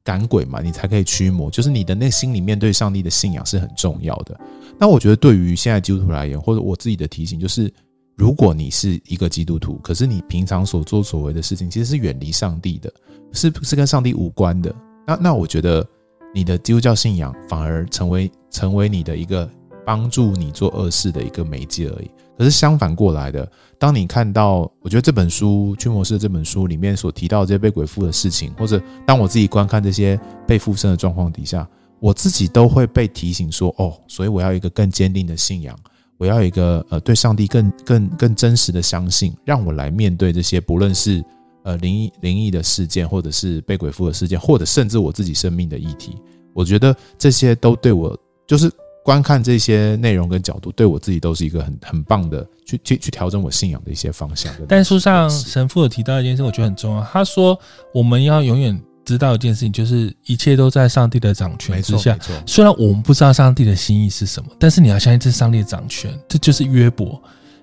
[0.09, 1.51] 赶鬼嘛，你才可以驱魔。
[1.51, 4.35] 就是你的内心里面对上帝的信仰是很重要的。
[4.79, 7.71] 那我觉得对于现在基督徒来言，或者我自己的提醒就是，
[8.15, 12.91] 如果你是一个基督徒，可是你平常所作所为的事情其实是远离上帝的，
[13.33, 14.73] 是是跟上帝无关的。
[15.05, 15.87] 那那我觉得
[16.33, 19.47] 你的基督教信仰反而成为成为你的一个
[19.85, 22.09] 帮助你做恶事的一个媒介而已。
[22.35, 23.47] 可是相反过来的，
[23.79, 31.65] 当你看到，我觉得这本书《驱魔师》这本书里面所提到这些被鬼附的事情，或者当我自己观看这些被附身的状况底下，
[32.01, 35.73] 我自己都会被提醒说：哦，所以我要一个更坚定的信仰，
[36.17, 41.23] 我要一个呃对上帝更更更真实的相信，让我来面对这些不论是
[41.63, 46.17] 呃灵异灵异的事件，或者是被鬼附的事件，或者甚至我自己生命的议题，
[46.53, 48.13] 我觉得这些都对我
[48.45, 48.69] 就是。
[49.03, 54.53] 观看这些内容跟角度，对我自己都是一个很很棒的去去去调整我信仰的一些方向。
[54.67, 57.03] 但书上神父有提到一件事，我觉得很重要。
[57.03, 57.57] 他说，
[57.93, 62.15] 我们要永远知道一件事情，就是一切都在上帝的掌权之下。
[62.45, 66.15] 虽然我们不知道上帝的心意是什么，但是你要相信这是上帝的掌权。
[66.27, 67.19] 这就是约伯。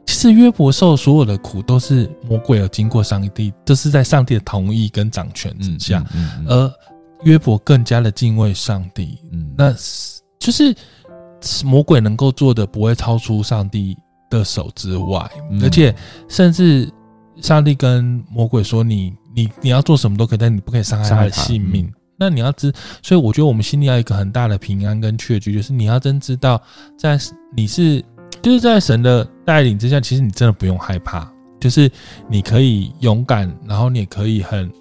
[0.07, 6.05] 其实约伯受所有的苦，都是魔鬼有经过上帝，都是在上帝的同意跟掌权之下。
[6.49, 6.73] 而
[7.25, 9.19] 约伯更加的敬畏上帝。
[9.31, 9.73] 嗯，那
[10.41, 10.75] 就是。
[11.65, 13.97] 魔鬼能够做的不会超出上帝
[14.31, 15.31] 的手之外，
[15.63, 15.95] 而且
[16.29, 16.91] 甚至
[17.41, 22.73] 上帝跟魔鬼说：“你你你要做什么都可以，但你不可以伤害他的性命。”那你要知，
[23.03, 26.59] 所以我觉得我们心里要有一个很大的平安跟确据，就是你要真知道，
[26.99, 27.19] 在
[27.55, 28.03] 你是
[28.41, 31.31] 就是在神的带领之下，其实你真的不用害怕，
[31.61, 31.91] 就是
[32.27, 34.73] 你可以勇敢，然后你也可以很，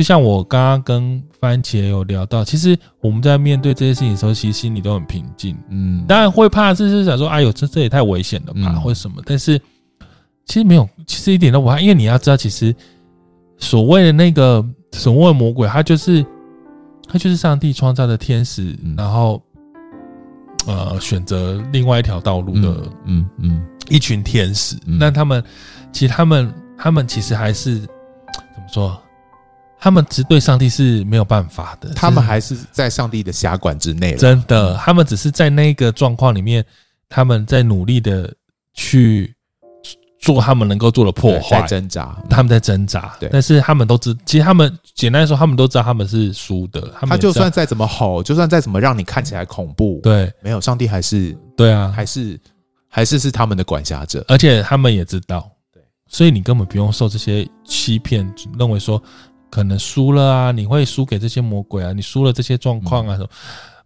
[0.00, 5.54] 就像我刚刚跟番茄有聊到，其实我们在面对这些事情的时候，其实心里都很平静。
[5.68, 9.60] 嗯，当然会怕，就是想说，哎呦，这这也太危险了吧，或者什么，但是
[10.46, 12.74] 其实没有，其实一点都不怕，因为你要知道，其实
[13.58, 16.24] 所谓的那个所谓的魔鬼，他就是。
[17.12, 19.42] 他就是上帝创造的天使，嗯、然后，
[20.68, 24.76] 呃，选择另外一条道路的，嗯嗯，一群天使。
[24.86, 25.42] 嗯、那他们，
[25.90, 27.88] 其实他们，他们其实还是怎
[28.58, 28.96] 么说？
[29.80, 34.14] 他们只对上帝是没有办法的，他们还是在上帝的辖管之内。
[34.14, 36.64] 真的，他们只是在那个状况里面，
[37.08, 38.32] 他们在努力的
[38.74, 39.34] 去。
[40.22, 43.16] 做他们能够做的破坏，在挣扎，他们在挣扎。
[43.18, 46.92] 对，但是他们都知，其实他们简单说，他们都知道他们是输的。
[47.00, 52.38] 他就算再怎么吼，就算再怎么让你看起来恐怖，对，没有上帝还是对啊，还是
[52.86, 59.02] 还是是他们的管辖者，而且他们也知道，对，所以你根本不用受这些欺骗，认为说
[59.50, 63.28] 可能输了啊，你会输给这些魔鬼啊，你输了这些状况啊什么，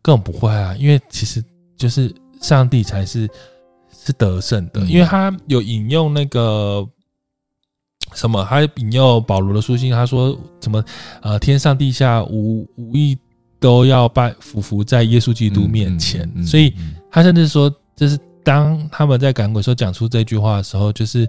[0.02, 1.42] 根本不会啊，因为其实
[1.76, 3.28] 就是上帝才是。
[4.06, 6.86] 是得胜的，因为他有引用那个
[8.12, 10.84] 什么，他引用保罗的书信，他说什么
[11.22, 13.16] 呃，天上地下无无一
[13.58, 16.74] 都要拜俯伏在耶稣基督面前，所以
[17.10, 21.26] 他甚至说，就是当他们在赶鬼时候讲出这句话的时候，就是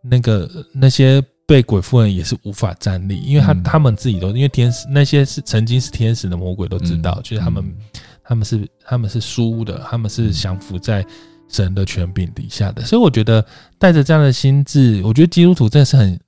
[0.00, 7.76] 那个那些被鬼夫人也是无法站立，因为他他们自己都因为天使那些是曾经是天使的魔鬼都知道，就是他们
[8.22, 11.04] 他们是他们是输的，他们是降服在。
[11.46, 13.44] 神的权柄底下的，所以我觉得
[13.78, 16.18] 带着这样的心智，我觉得基督徒真的是很，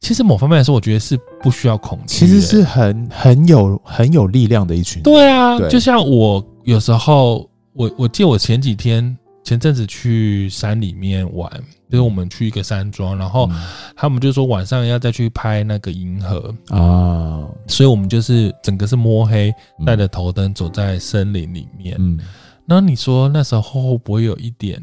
[0.00, 5.02] 其实某方面来说，我觉得是不需要恐惧，其实是很很有很有力量的一群。
[5.02, 9.16] 对啊，对，就像我有时候，我我记得我前几天
[9.50, 11.50] 前阵子去山里面玩，
[11.90, 13.50] 就是我们去一个山庄，然后
[13.96, 19.52] 他们就说晚上要再去拍那个银河啊，所以我们就是整个是摸黑，
[19.84, 22.16] 带着头灯走在森林里面，嗯。
[22.64, 24.80] 那你说那时候会不会有一点？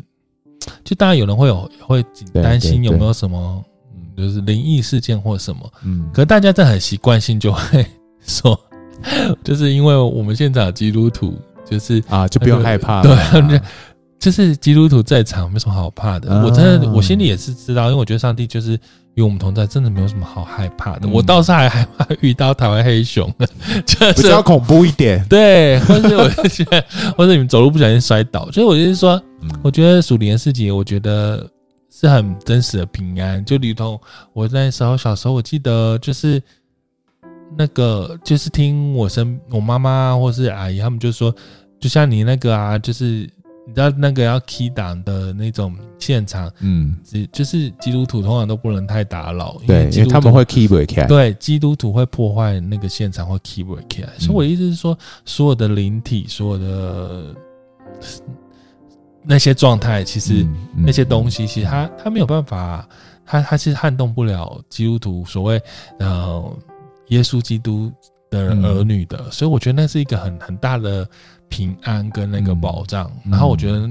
[0.84, 2.04] 就当然有人会有会
[2.34, 3.64] 担心有没有什么，
[3.96, 7.86] 嗯，就是灵异事件或什么，嗯，可是大家在很习惯性就会
[8.20, 8.60] 说，
[9.46, 13.16] 就是因为我们现场基督徒就是啊，就不用害怕，对，
[14.20, 16.44] 就是基督徒在场没什么好怕的。
[16.44, 18.80] 我真的我心里也是知道，因为我觉得上帝就是。
[19.18, 21.08] 与我们同在，真的没有什么好害怕的。
[21.08, 23.28] 嗯、我倒是还害怕遇到台湾黑熊，
[23.84, 25.26] 就是比较恐怖一点。
[25.28, 26.86] 对，或者我就觉得，
[27.18, 28.48] 或者你们走路不小心摔倒。
[28.52, 31.50] 所以我就是说，嗯、我觉得属灵的世界，我觉得
[31.90, 33.44] 是很真实的平安。
[33.44, 34.00] 就如同
[34.34, 36.40] 我那时候小时候，我记得就是
[37.58, 41.36] 那个，就是听我身我妈妈或是阿姨他们就说，
[41.80, 43.28] 就像你那个啊，就是。
[43.68, 54.10] 你知道那个要 key 档的那种现场，嗯，只就是基督徒通常都不能太打扰，对，因为他们会 key 不起来，对，基督徒会破坏那个现场，会 key 不起来。
[54.18, 57.36] 所以我的意思是说，所有的灵体，所有的
[59.22, 62.88] 那些状态，其实那些东西，其实他他没有办法，
[63.26, 65.62] 他他是撼动不了基督徒所谓
[66.00, 66.58] 呃
[67.10, 67.92] 耶稣基督
[68.30, 69.30] 的儿女的。
[69.30, 71.06] 所以我觉得那是一个很很大的。
[71.50, 73.90] 平安跟那个保障，嗯、然后我觉得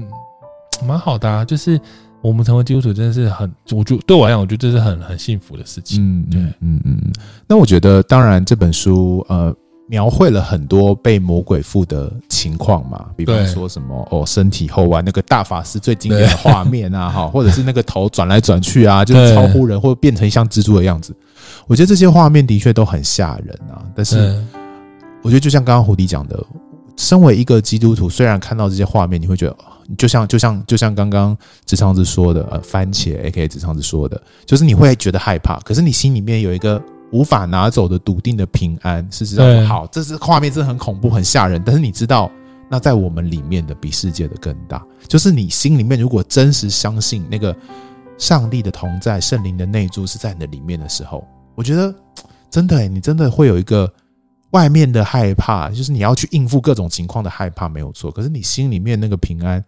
[0.85, 1.79] 蛮好的啊，就是
[2.21, 6.03] 我们成为基督徒真的是很，我就对我来讲，我觉得这是很很幸福的事情。
[6.03, 7.01] 嗯，对，嗯嗯。
[7.47, 9.55] 那我觉得，当然这本书呃
[9.87, 21.15] 描绘了很多被魔鬼附的情况嘛，比方说什么哦，身体后弯那个大法师最经典的画面啊， 哈，或者是那个头转来转去啊，就是超乎人，或者变成像蜘蛛的样子。
[21.65, 24.43] 我觉得这些画面的确都很吓人啊，但是
[25.21, 26.45] 我觉得就像刚刚胡迪讲的。
[26.97, 29.55] 身为一个基督徒，虽然看到这些画面，你会觉得，
[29.97, 33.47] 就像就像就像刚刚直肠子说的，呃，番茄 A.K.A.
[33.47, 36.81] 直肠子说的，就是你会觉得害怕，可是你心里面有一个
[37.11, 42.31] 无法拿走的笃定的平安，是知道说好，这是画面真的很恐怖、很吓人，但是你知道，
[42.67, 47.55] 那在我们里面的比世界的更大，就是你心里面如果真实相信那个
[48.17, 51.23] 上帝的同在、圣灵的内住是在你的里面的时候，
[51.53, 51.93] 我觉得
[52.49, 53.87] 真的、欸，你真的会有一个。
[54.51, 58.09] 外面的害怕，就是你要去应付各种情况的害怕，没有错。
[58.11, 59.63] 可是你心里面那个平安，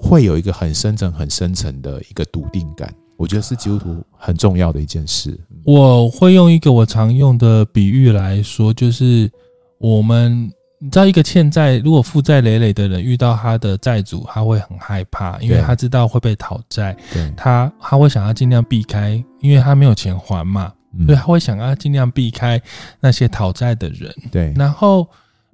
[0.00, 2.92] 会有一个很深层、很深层的一个笃定感。
[3.16, 5.38] 我觉得是基督徒很重要的一件事。
[5.64, 9.30] 我会用一个我常用的比喻来说，就是
[9.78, 16.94] 我们你知道，一个欠债如果负债累累的人遇到他的债主，他会很害怕，因为他知道会被讨债。
[17.10, 20.70] 对，他他会想要尽量避开，因为他没有钱还嘛。
[21.04, 22.60] 所以他会想要尽量避开
[23.00, 24.14] 那些讨债的人。
[24.30, 25.06] 对，然后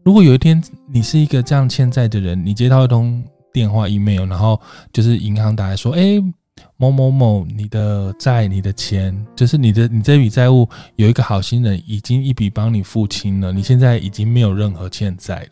[0.02, 3.22] 如果有一天你是一个这样欠债的人，你接到一通
[3.52, 4.60] 电话、email，然后
[4.92, 6.22] 就是银行打来说：“哎，
[6.76, 15.48] 某某某，你的债、你的钱，就是你的你这笔债务，有一个好心人已经一笔帮你付清了，你现在已经没有任何欠债了。”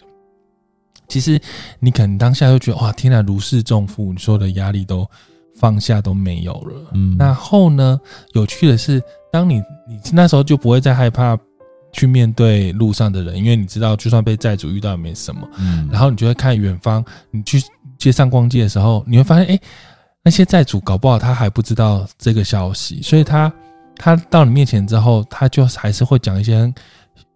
[1.09, 1.41] 其实
[1.80, 5.05] 你可能当下就觉得哇，天哪，如释重负，你所有的压力都
[5.57, 6.91] 放下都没有了。
[6.95, 8.01] 嗯，然后呢，
[8.32, 9.03] 有趣的是，
[9.33, 11.39] 当你你那时候就不会再害怕
[11.93, 15.49] 去面对路上的人，因为你知道，就算被债主遇到也没什么。
[15.59, 17.62] 嗯，然后你就会看远方，你去
[17.99, 19.61] 街上逛街的时候，你会发现，哎，
[20.22, 23.53] 那些债主搞不好他还不知道这个消息，所以他
[23.97, 26.72] 他到你面前之后，他就还是会讲一些。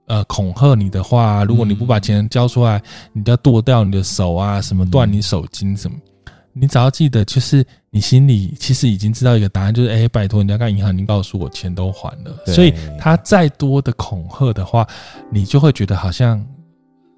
[0.07, 2.78] 呃，恐吓你的话，如果你不把钱交出来，
[3.14, 5.97] 你就要剁掉你的手啊，什么断你手筋什么。
[6.55, 12.36] 你只要记得，就是你心里其实已经知道一个答案，就是哎，拜托人家干银行，你告诉我钱都还了。
[12.46, 14.86] 所以他再多的恐吓的话，
[15.30, 16.44] 你就会觉得好像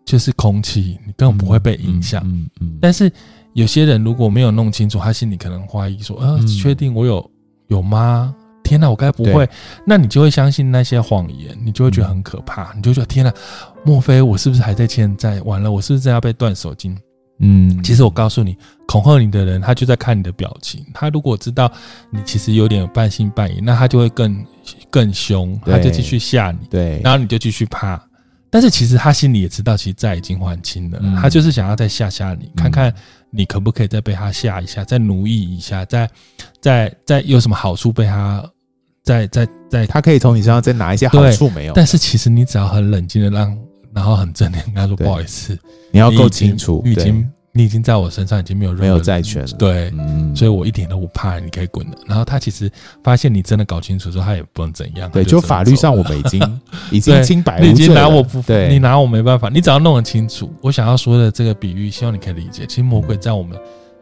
[0.04, 2.22] 就是空气，你根本不会被影响。
[2.24, 2.78] 嗯嗯。
[2.80, 3.12] 但是
[3.52, 7.30] 有些人如果没有弄清楚，他心里可能怀疑说，呃，确定我有
[7.68, 8.34] 有吗？
[8.64, 9.48] 天哪，我该不会？
[9.86, 13.32] 那你就会相信那些谎言，你就会觉得很可怕，你就觉得天哪，
[13.84, 15.40] 莫非我是不是还在欠债？
[15.42, 16.98] 完了，我是不是要被断手筋？
[17.38, 18.56] 嗯，其实我告诉你，
[18.86, 20.84] 恐吓你的人，他就在看你的表情。
[20.94, 21.70] 他如果知道
[22.10, 24.44] 你其实有点半信半疑，那他就会更
[24.90, 26.58] 更凶，他就继续吓你。
[26.70, 28.02] 对，然后你就继续怕。
[28.48, 32.92] 但是其实他心里也知道，其实债已经还清了，他就是想要再吓吓你，看看。
[33.28, 36.08] 你可不可以再被他吓一下，再奴役一下，再
[36.58, 38.42] 再再有什么好处被他，
[39.02, 41.74] 再再再，他可以从你身上再拿一些好处没有？
[41.74, 43.54] 但是其实你只要很冷静的让，
[43.96, 45.58] 然后很正面跟他说不好意思，
[45.90, 47.28] 你要够清楚，你已经。
[47.56, 51.96] 你已经在我身上已经没有任何没有债权了，对，嗯，所以我一点都不怕，你可以滚了。
[52.06, 52.70] 然后他其实
[53.02, 56.60] 发现你真的搞清楚之后，他也不能怎样，对，就法律上我们已经
[56.92, 60.52] 已经清白无罪，你已经拿我不，对，你拿我没办法，你只要弄得清楚。
[60.60, 62.66] 我想要说的这个比喻，希望你可以理解。
[62.66, 63.58] 其实魔鬼在我们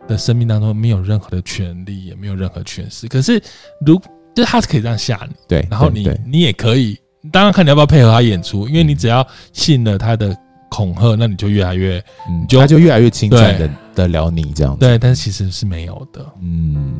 [0.09, 3.07] 的生命当中没有任何的权利，也没有任何权势。
[3.07, 3.41] 可是
[3.87, 3.97] 如
[4.35, 6.99] 就是他是可以这样吓你，对，然后你你也可以，
[7.33, 10.37] 当然看你要不要配合他演出，因为你只要信了他的。
[10.71, 14.81] 恐吓，那你就越来越，嗯，就他就越来越侵占的得了你这样子。
[14.81, 16.21] 对，但是其实是没有的。
[16.43, 16.97] 嗯，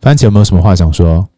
[0.00, 1.28] 番茄有没有什么话想说？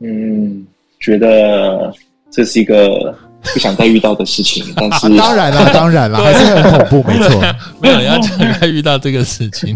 [0.00, 0.66] 嗯，
[0.98, 1.94] 觉得
[2.32, 7.40] 这是一个不想再遇到的事情， 但是当然了，当然 了，还是很恐怖， 没错，
[7.80, 8.18] 没有人要
[8.58, 9.72] 再遇到这个事情。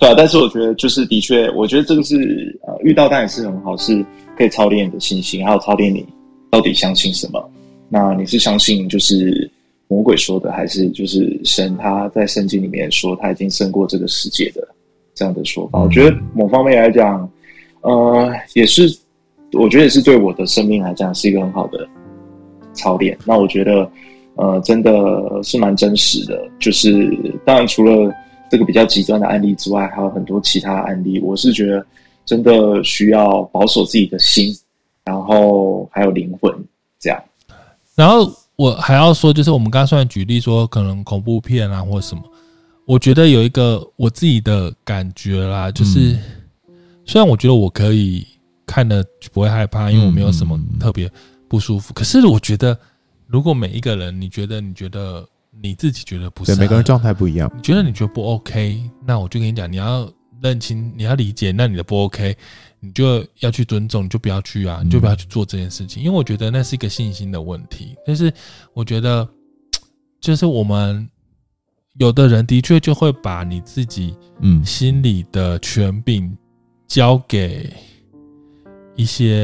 [0.00, 4.02] 对啊，但是我觉得就是的确，我觉得这个是呃，遇到当然是很好，是
[4.36, 6.06] 可以操练你的信心，还有操练你
[6.50, 7.50] 到底相信什么。
[7.88, 9.50] 那你是相信就是
[9.88, 14.66] 魔鬼说的，还是就是神他在圣经里面说他已经胜过这个世界的
[15.14, 15.80] 这样的说法？
[15.80, 17.28] 我觉得某方面来讲，
[17.82, 18.84] 呃，也是，
[19.52, 21.86] 我觉得也是对我的生命来讲是一个很好的
[22.72, 23.16] 操练。
[23.26, 23.90] 那我觉得，
[24.36, 24.92] 呃，真的
[25.42, 26.48] 是蛮真实的。
[26.58, 27.06] 就是
[27.44, 28.10] 当然除了
[28.50, 31.20] 这个比较极端的案例之外，还有很多其他案例。
[31.20, 31.84] 我是觉得
[32.24, 34.54] 真的需要保守自己的心，
[35.04, 36.52] 然后还有灵魂
[36.98, 37.22] 这样。
[37.94, 42.22] 然后我还要说，就是我们刚刚算举例说，可能恐怖片啊或什么，
[42.86, 46.16] 我觉得有一个我自己的感觉啦，就是
[47.04, 48.26] 虽然我觉得我可以
[48.66, 51.10] 看的不会害怕，因为我没有什么特别
[51.48, 52.78] 不舒服，可是我觉得
[53.26, 55.26] 如果每一个人你觉得你觉得
[55.60, 60.10] 你自己觉得不是，每个人状态不一样，你觉得你觉得不 OK，那我就跟你讲，你要
[60.42, 62.36] 认清，你要理解，那你的不 OK。
[62.84, 67.94] 你就要去尊重，你就不要去啊，你就不要去做这件事情，因为我觉得那是一个信心的问题。
[68.04, 68.32] 但是
[68.74, 69.28] 我觉得，
[70.20, 71.08] 就是我们
[71.94, 76.36] 有的人的确就会把你自己嗯心里的权柄
[76.88, 77.72] 交给
[78.94, 79.34] 一些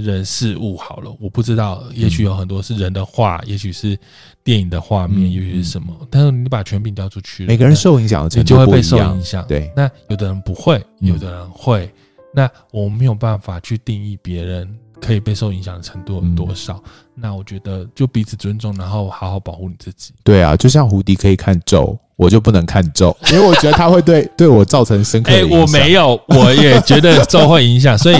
[0.00, 1.14] 人事物好了。
[1.20, 3.98] 我不知道，也许有很多是人的话，也许是
[4.42, 5.94] 电影的画面，也许是什么。
[6.10, 9.44] 但是你把权柄交出去，每个人受影响的程度就会被受影响。
[9.46, 11.90] 对，那有的人不会，有的人会。
[12.34, 14.68] 那我没有办法去定义别人
[15.00, 16.74] 可以被受影响的程度有多少。
[16.84, 20.12] 嗯、那我觉得就彼此尊重，然后好好保护你自己。
[20.22, 25.58] 对啊，就像胡迪可以看咒，我就不能看咒， 因为我觉得他会对对我造成深刻的影响。
[25.58, 28.16] 欸，我没有，我也觉得咒会影响，所以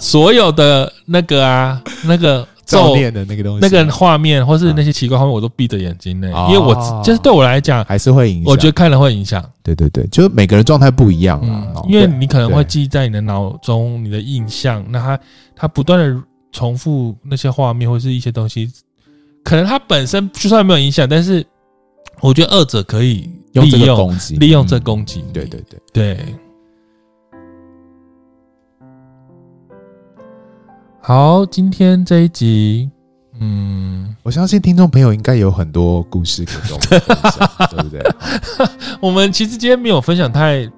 [0.00, 2.46] 所有的那个啊，那个。
[2.68, 8.52] 照念的那个东西，那个画面，或是那些奇怪画面，我都闭着眼睛呢，因为我就是对我来讲还是会影响。
[8.52, 9.42] 我觉得看了会影响。
[9.62, 11.82] 对对对，就是每个人状态不一样啊。
[11.88, 15.18] 因为你可能会记在你的脑中，你的印象，那它
[15.56, 16.22] 它不断的
[16.52, 18.70] 重复那些画面或是一些东西，
[19.42, 21.42] 可能它本身就算没有影响，但是
[22.20, 25.24] 我觉得二者可以利用，利用这攻击。
[25.32, 26.18] 对对对对。
[31.08, 32.90] 好，今天这一集，
[33.40, 38.02] 嗯，我相信听众朋友应该有很多故事可以跟我们分享， 对不对？
[39.00, 40.70] 我们其实今天没有分享太。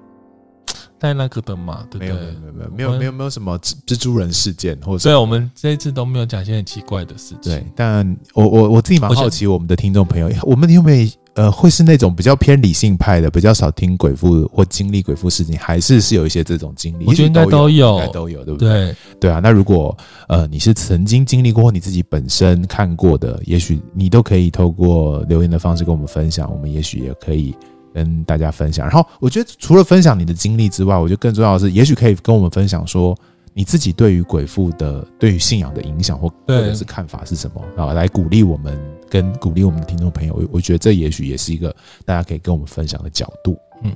[1.01, 2.13] 带那个的嘛，对不对？
[2.13, 7.51] 没有没有没有没有没有没有什么蜘蛛人事件，或者对，我们这一次都没有讲一些很奇怪的事情。
[7.51, 17.05] 对，但我我我自己蛮好奇，我们的听众朋友，我们听众朋友呃，会是那种比较偏理性派的，比较少听鬼父或经历鬼父事情，还是是有一些这种经历？
[17.07, 18.69] 我觉得应该都有，应该都有，对不对？
[18.69, 19.97] 对对啊，那如果
[20.27, 27.55] 呃你是曾经经历过，或你自己本身看过的，也许你都可以透过留言的方式跟我们分享，我们也许也可以。
[27.93, 33.17] 跟大家分享，然后我觉得除了分享你的经历之外，我觉得更重要的是，也许可以跟我们分享说
[33.53, 38.79] 你自己对于鬼父的、对于信仰的影响或或者是看法是什么啊，来鼓励我们，
[39.09, 40.33] 跟鼓励我们的听众朋友。
[40.33, 41.75] 我我觉得这也许也是一个
[42.05, 43.57] 大家可以跟我们分享的角度。
[43.83, 43.91] 嗯，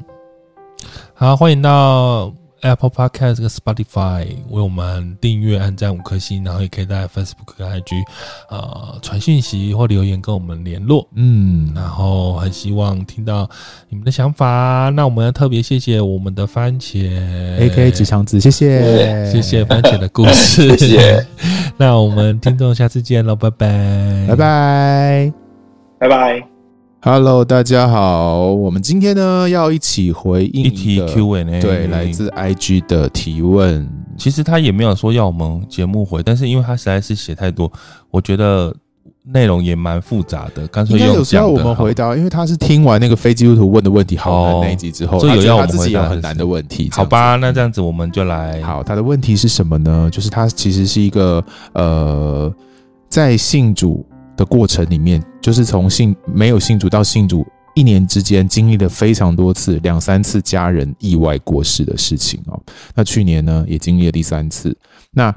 [1.14, 2.45] 好，欢迎到。
[2.66, 8.04] Apple Podcast 跟 Spotify 为我们订阅、按赞五颗星，然后也可以在 Facebook 跟 IG
[8.50, 11.08] 呃传讯息或留言跟我们联络。
[11.16, 13.50] 嗯，然后很希望听到
[13.90, 14.90] 你们的想法。
[14.96, 17.10] 那我们要特别谢谢我们的番茄
[17.60, 21.26] ，AK 直肠子，谢谢 谢谢 番茄的故事，谢谢。
[21.78, 25.34] 那我们听众下次见喽，拜拜，拜拜，
[26.00, 26.55] 拜拜。
[27.08, 28.52] Hello，大家好。
[28.52, 33.88] 我们今天呢要一起回应一题 Q&A，对，来自 IG 的提问。
[34.18, 37.72] 其实他也没有说要我们节目回，但是因为他实在是写太多，
[38.10, 38.76] 我觉得
[39.24, 41.20] 内容也蛮复杂的，干脆用讲的。
[41.20, 46.90] 有时候我们回答，因为他是听完那个非基督徒问的问题好难那一集之后，所以有要我们回答很难的问题。
[46.92, 48.60] 好吧，那这样子我们就来。
[48.64, 50.10] 好，他的问题是什么呢？
[50.12, 51.44] 就是他其实是一个
[51.74, 52.52] 呃，
[53.08, 54.04] 在信主。
[54.36, 62.62] 的过程里面，就是从信没有信主到信主一年之间，经历了非常多次两三次家人意外过世的事情哦。
[62.94, 64.76] 那去年呢，也经历了第三次。
[65.12, 65.34] 那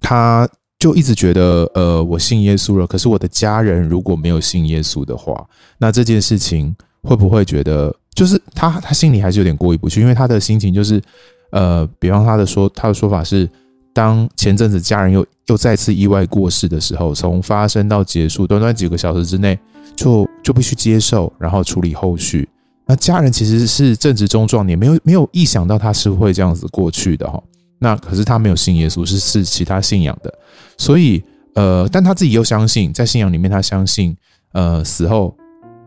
[0.00, 0.48] 他
[0.78, 5.44] 就一直觉得，呃，我信耶稣了，可是我的家人如果没有信耶稣的话，
[5.78, 11.02] 那这件事情会不会觉得，就是他他心里还是有点过意不去，因为他的心情就是，
[11.50, 13.48] 呃，比方他的说他的说法是。
[13.96, 19.58] 当前阵子家人又又再次意外过世的时候，从发生到结束，短短几个小时之内，
[19.96, 22.46] 就就必须接受，然后处理后续。
[22.84, 27.42] 那家人其实是正值中壮年，没有 没有意想到他是会这样子过去的哈。
[27.78, 30.30] 那可是他没有信耶稣，是是其他信仰的，
[30.76, 31.24] 所以
[31.54, 34.14] 呃，但他自己又相信，在信仰里面他相信，
[34.52, 35.34] 呃，死后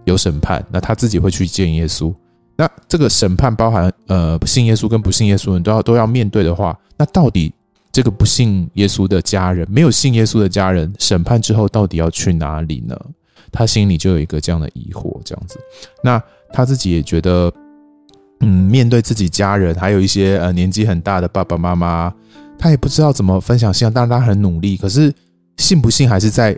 [0.05, 2.11] 有审判，那他自己会去见耶稣。
[2.57, 7.53] 那这个审判包含呃，信耶稣跟不信耶稣人都要都要面对的话，那到底？
[7.91, 12.95] 这个不信耶稣的家人，没有信耶稣的家人，审判之后到底要去哪里呢？
[13.51, 15.59] 他心里就有一个这样的疑惑，这样子。
[16.03, 16.21] 那
[16.53, 17.51] 他自己也觉得，
[18.41, 22.13] 嗯，面对自己家人，还有一些呃年纪很大的爸爸妈妈，
[22.59, 23.91] 他也不知道怎么分享信仰。
[23.91, 25.11] 当然他很努力，可是
[25.57, 26.55] 信不信还是在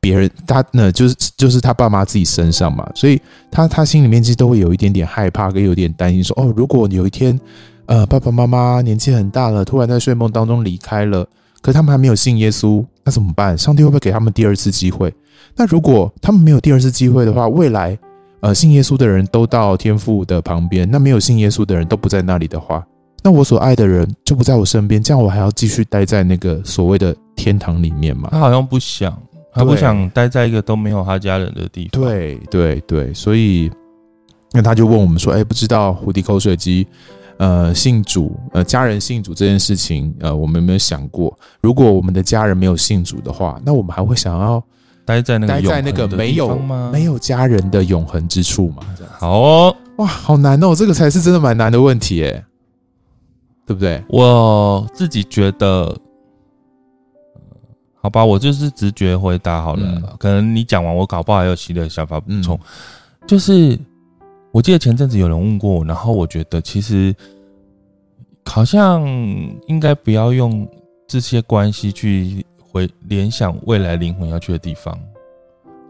[0.00, 2.90] 别人，他呢就是就是他爸妈自己身上嘛。
[2.94, 7.38] 所以他他心里面其实都会有一点点害怕，跟有点担心，说哦，如果有一天。
[7.86, 11.26] 呃，爸爸妈妈年纪很大了，突然在睡梦当中离开了，
[11.60, 13.56] 可他们还没有信耶稣，那怎么办？
[13.56, 15.14] 上帝会不会给他们第二次机会？
[15.54, 17.96] 那如果他们没有第二次机会的话，未来
[18.40, 22.84] 呃信耶稣的人都到天父的旁边，那没有信耶稣的人都不在那里的话，
[23.22, 28.28] 那我所爱的人就不在我身边，这样我还要继续待在那个所谓的天堂里面吗？
[28.32, 29.16] 他好像不想，
[29.54, 32.02] 他不想待在一个都没有他家人的地方。
[32.02, 33.70] 对对对，所以
[34.52, 36.84] 那他就问我们说：“哎，不知道蝴蝶口水鸡。”
[37.38, 44.62] 呃，信主，呃，家人信主这件事情，呃，我们有没有想过，如果我们的家人没有信主的话，那我们还会想要
[45.04, 46.56] 待在那个待在那个没有
[46.90, 48.82] 没有家人的永恒之处吗？
[49.18, 52.42] 好哦，哇，好难哦，这个才是真的蛮难的问题，诶，
[53.66, 54.02] 对不对？
[54.08, 55.94] 我自己觉得，
[58.00, 62.60] 好吧，我就是直觉回答好了，嗯、可能你讲完，我搞不好还有新的想法补充，嗯、
[63.26, 63.78] 就是。
[64.56, 67.14] 我记得前阵子有人问过我，然后我觉得其实
[68.46, 69.06] 好像
[69.66, 70.66] 应该不要用
[71.06, 74.98] 这些关系去回联想未来灵魂要去的地方。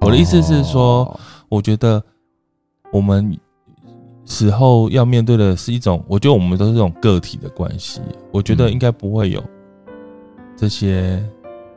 [0.01, 1.17] 我的意思是说，
[1.49, 2.03] 我觉得
[2.91, 3.39] 我们
[4.25, 8.01] 死后要面对的是一种，我觉得我们都是这种个体的关系。
[8.33, 9.41] 我觉得应该不会有
[10.57, 11.25] 这些，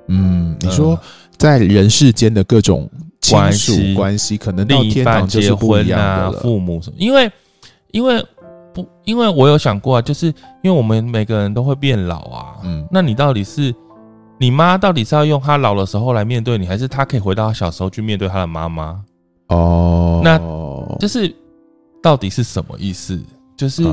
[0.07, 0.99] 嗯，你说
[1.37, 2.89] 在人世间的各种。
[3.29, 6.95] 关系关系可能到天堂就是不一样了，另一半结婚啊，父母什么？
[6.97, 7.31] 因为
[7.91, 8.25] 因为
[8.73, 10.27] 不，因为我有想过啊，就是
[10.61, 12.55] 因为我们每个人都会变老啊。
[12.63, 13.73] 嗯，那你到底是
[14.37, 19.01] 你妈到底是要用她老的时候来面对你，还是她可以回到她小时候去面对她的妈妈？
[19.47, 20.37] 哦，那
[20.99, 21.33] 就是
[22.01, 23.19] 到底是什么意思？
[23.57, 23.83] 就是，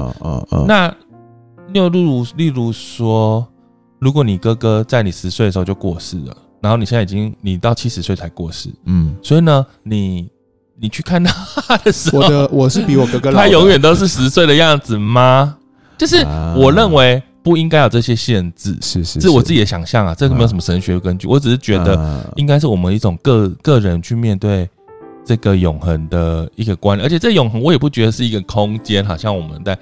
[0.66, 0.95] 那
[1.72, 3.45] 又例如例如说，
[3.99, 10.28] 如果你哥哥在你十岁的时候就过世了，然后你现在已经你到七十岁才过世，嗯，所以呢，你
[10.80, 15.56] 你去看他的时候，我的我是比我哥哥老，他永远都是十岁的样子吗？
[15.96, 24.68] 就是我认为不应该有这些限制，是是，是我自己的想象啊，这个没有什么神学根据，我只是觉得应该是我们一种个个人去面对
[25.24, 29.78] 这个永恒的一个观，而且这永恒我也不觉得是一个空间，好像我们在，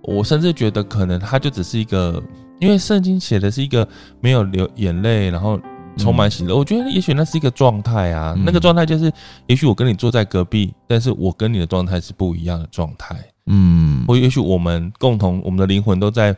[0.00, 2.22] 我甚至觉得可能它就只是一个。
[2.60, 3.84] 因为圣经写的是一个
[4.20, 5.58] 没有流眼泪，然后
[5.96, 6.56] 充满喜乐。
[6.56, 9.12] 我觉得也许那是一个状态啊，那个状态就是，
[9.46, 13.16] 也许我跟你坐在隔壁，但是我跟你的状态是不一样的状态。
[13.46, 16.36] 嗯，或也许我们共同，我们的灵魂都在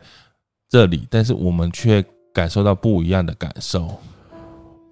[0.69, 2.03] 这里，但是我们却
[2.33, 3.87] 感受到不一样的感受。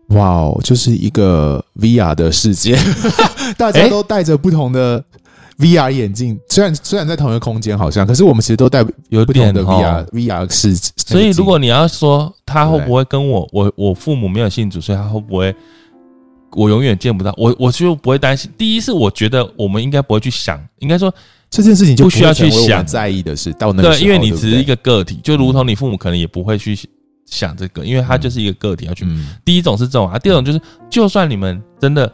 [0.09, 2.77] 哇哦，就是一个 VR 的世界，
[3.57, 5.03] 大家都带着不同的。
[5.59, 10.75] VR 眼镜虽然虽然在同一个空间，好像，可是我们其实都戴有不同的 VR VR 是。
[10.97, 15.55] 所以如果你要说他会不会跟我，我我父母没有信主，所以他会不会
[16.51, 18.49] 我永远见不到我，我就不会担心。
[18.57, 21.13] 第一是我觉得我们应该不会去想，应该说
[21.51, 26.75] 这件事情就不需要去想在意的是到那个对，因为你只是一个个体，就如同你父母可能也不会去
[27.27, 29.05] 想这个，因为他就是一个个体要去。
[29.45, 32.11] 第一种是这种啊，第二种就是就算你们真的。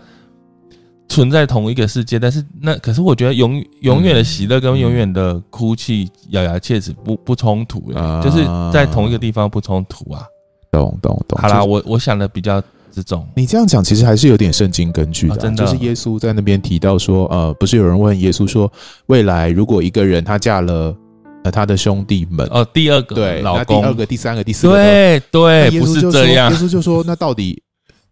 [1.10, 10.24] 存在同一个世界，但是那可是我觉得永永远的喜乐跟永远的哭泣，咬牙切齿不不冲突，啊就是在同一个地方不冲突啊。
[10.72, 11.38] 懂懂懂。
[11.42, 13.28] 好啦，我我想的比较这种。
[13.36, 15.66] 你这样讲其实还是有点圣经根据的，真的。
[15.66, 18.72] 就是耶稣在那边提到说，呃，不是有人问耶稣说，
[19.08, 20.96] 未来如果一个人他嫁了
[21.44, 26.52] 呃他的兄弟们，哦，第二个对，老公，第二个、第三个、第四个，对对，不是这样。
[26.52, 27.60] 耶稣就说，那到底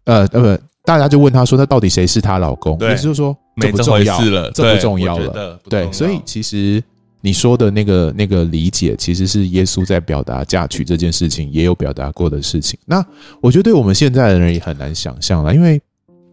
[0.04, 0.58] 呃呃不。
[0.88, 5.60] 大家就问他说：“那到底谁是她老公？”意思就是说，这不重要了，这不重要了。
[5.68, 6.82] 对，所以其实
[7.20, 12.78] 你说的那个那个理解，其实是耶稣在表达嫁娶这件事情也有表达过的事情。
[12.86, 13.04] 那
[13.42, 15.78] 我觉得对我们现在的人也很难想象了，因为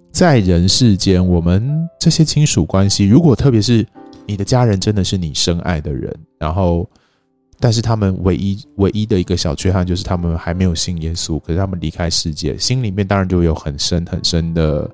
[0.10, 3.86] 在人世间，我们这些亲属关系，如果特别是
[4.26, 6.90] 你的家人真的是你深爱的人，然后。
[7.58, 14.90] 但是他们唯一唯一的一个小缺憾就是他们还没有信耶稣，可是他们离开世界，心里面当然就有很深很深的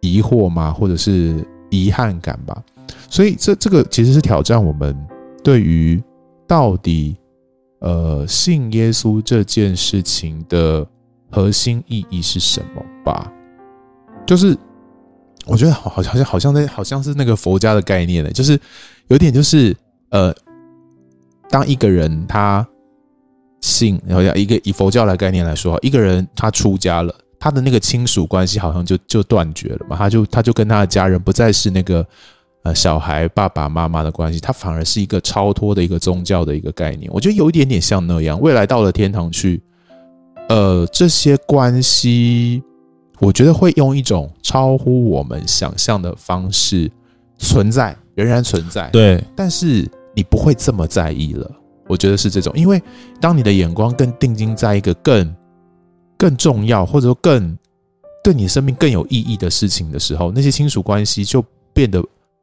[0.00, 2.62] 疑惑嘛，或者是遗憾感吧。
[3.08, 4.94] 所以这这个其实是挑战我们
[5.42, 6.02] 对于
[6.48, 7.16] 到底
[7.78, 10.84] 呃信耶稣这件事情的
[11.30, 13.32] 核心意义是什么吧。
[14.26, 14.56] 就是
[15.46, 18.58] 我觉得好好像好像在好像是那个佛家的概念呢，就是
[19.06, 19.74] 有点就是
[20.10, 20.34] 呃。
[21.48, 22.66] 当一个人他
[23.60, 32.06] 信，然后一个以佛教的概念来说，一个人他出家了，他的那个亲属关系好像就就断绝了嘛，他就他就跟他的家人不再是那个
[32.64, 37.10] 呃小孩爸爸妈妈的关系，他反而是一个超脱的一个宗教的一个概念。
[37.12, 39.62] 我觉得有一点点像那样，未来到了天堂去，
[40.48, 42.62] 呃，这些关系，
[43.20, 46.90] 我觉得会用一种超乎我们想象的方式
[47.38, 48.90] 存在，仍然存在。
[48.90, 49.88] 对，但是。
[50.14, 51.50] 你不会这么在意了，
[51.88, 52.80] 我觉得是这种，因为
[53.20, 55.36] 当你的眼光更定睛在一个更
[56.16, 57.58] 更重要，或者说更
[58.22, 62.02] 对你生命更有意义的事情的时候，那些亲属关系就变得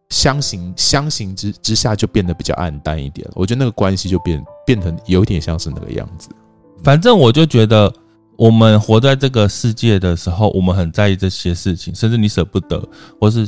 [0.09, 3.27] 相形相形之之下就变得比较暗淡一点。
[3.33, 6.29] 我觉得那个关系就变变成有点像是那个样子。
[6.83, 7.91] 反正我就觉得，
[8.37, 12.83] 我们活在这个世界的时候，我们很在意这些事情，甚至你舍不得，
[13.19, 13.47] 或是。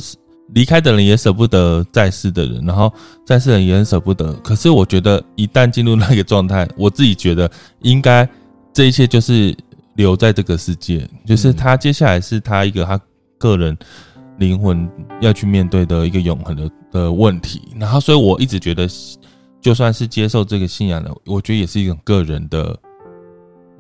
[0.54, 2.92] 离开的人也舍不得在世的人，然后
[3.26, 4.32] 在世的人也很舍不得。
[4.36, 7.50] 可是我觉得，一旦进入那个状态，我自己觉得
[7.82, 8.28] 应该
[8.72, 9.56] 这一切就是
[9.96, 13.00] 留在这个世界，就是他接下来是他一个他
[13.40, 13.76] 个人
[14.38, 14.88] 灵魂
[15.22, 17.62] 要去面对的一个永恒的的问题。
[17.80, 18.88] 然后，所以我一直觉得，
[19.60, 22.78] 就算是接受这个信仰的，我觉得也是一种个人的，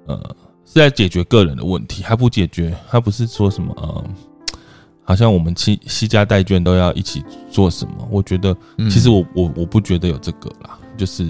[0.07, 0.17] 呃，
[0.65, 4.03] 是在解决个人的问题，还不解决，他不是说什么呃。
[5.03, 8.07] 好像我们携携家代卷都要一起做什么？
[8.09, 8.55] 我觉得，
[8.89, 11.27] 其实我我我不觉得有这个啦，就是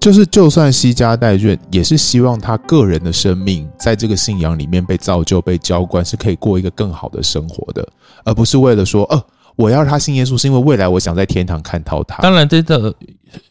[0.00, 7.88] 就是，就算西家代卷，也是希望他个人的生命在这个信仰里面被造就、被浇灌，是可以过一个更好的生活的，
[8.24, 12.22] 而不是为了说，呃，我要他信耶稣，是因为未来我想在天堂看到他。
[12.22, 12.92] 当然，这个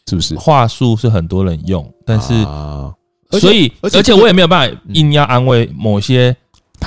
[0.07, 2.93] 是不是话术是很多人用，但是，啊
[3.39, 6.36] 所以而且我也没有办法硬要安慰某些。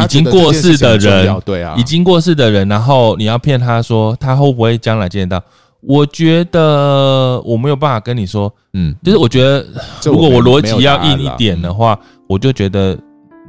[0.03, 5.47] 已经过世的人，对啊，已经过世的人，然后你要骗他说他会不会将来见得到？
[5.80, 9.64] 我觉得我没有办法跟你说，嗯，就是我觉得
[10.05, 12.99] 如果我逻辑要硬一点的话，我就觉得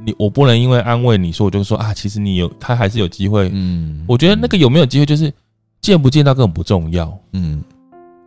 [0.05, 5.33] 你我不能因为安慰你说，我就说啊，其实你有他还是有机会，嗯，我觉得那个有没有机会就是
[5.81, 7.63] 见不见到根本不重要，嗯，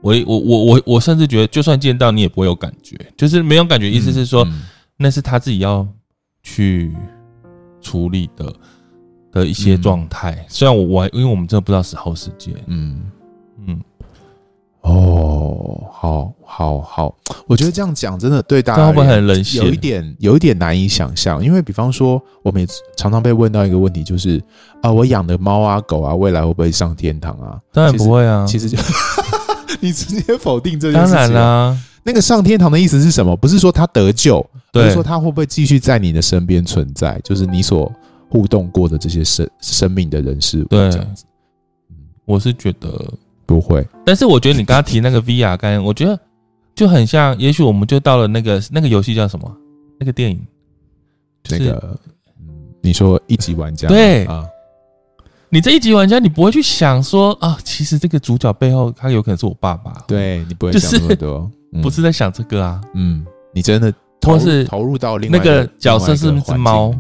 [0.01, 4.45] 我我我我我甚至觉得就算见到你也不会有感觉，就是没有感觉，意思是说
[4.97, 5.87] 那是他自己要。
[6.45, 6.95] 去
[7.81, 8.53] 处理的
[9.33, 10.33] 的一些状态。
[10.33, 13.11] 嗯、虽然我我因为我们真的不知道死后世界，嗯
[13.67, 13.81] 嗯，
[14.83, 17.15] 哦，好好好，
[17.47, 19.59] 我觉得这样讲真的对大家很冷血？
[19.59, 24.43] 有一点有一点难以想象，因为比方说，我们也常常被问到一个问题，就是
[24.83, 27.61] 啊，我养的猫啊狗啊，未来会不会上天堂啊？
[27.73, 28.89] 当然不会啊，其实，其实就
[29.81, 31.85] 你直接否定这件事情，当然啦、啊。
[32.05, 33.37] 那个上天堂的意思是什么？
[33.37, 34.45] 不是说他得救，
[34.79, 37.21] 对，而是说他会不会继续在你的身边存在？
[37.25, 37.93] 就是你所
[38.29, 41.25] 互动过的这些生生命的人事物，对，这样子。
[42.25, 43.13] 我是觉得
[43.47, 46.19] 不会，但是我觉得你刚刚提那个 VR 概念，我觉得
[46.75, 47.39] 就很像。
[47.39, 49.51] 也许我们就到了那个那个游戏叫什么？
[49.99, 50.39] 那个电影，
[51.43, 51.99] 就是、那个，
[52.83, 54.47] 你说一级玩家，对啊。
[55.51, 60.05] 你这一级玩家，你不会去想说啊，其实这个主角背后他有可能是我爸爸。
[60.07, 61.51] 对，你不会想那么多。
[61.83, 66.95] 不是在想这个啊，嗯，你真的或是投入到另外那个角色是不是猫？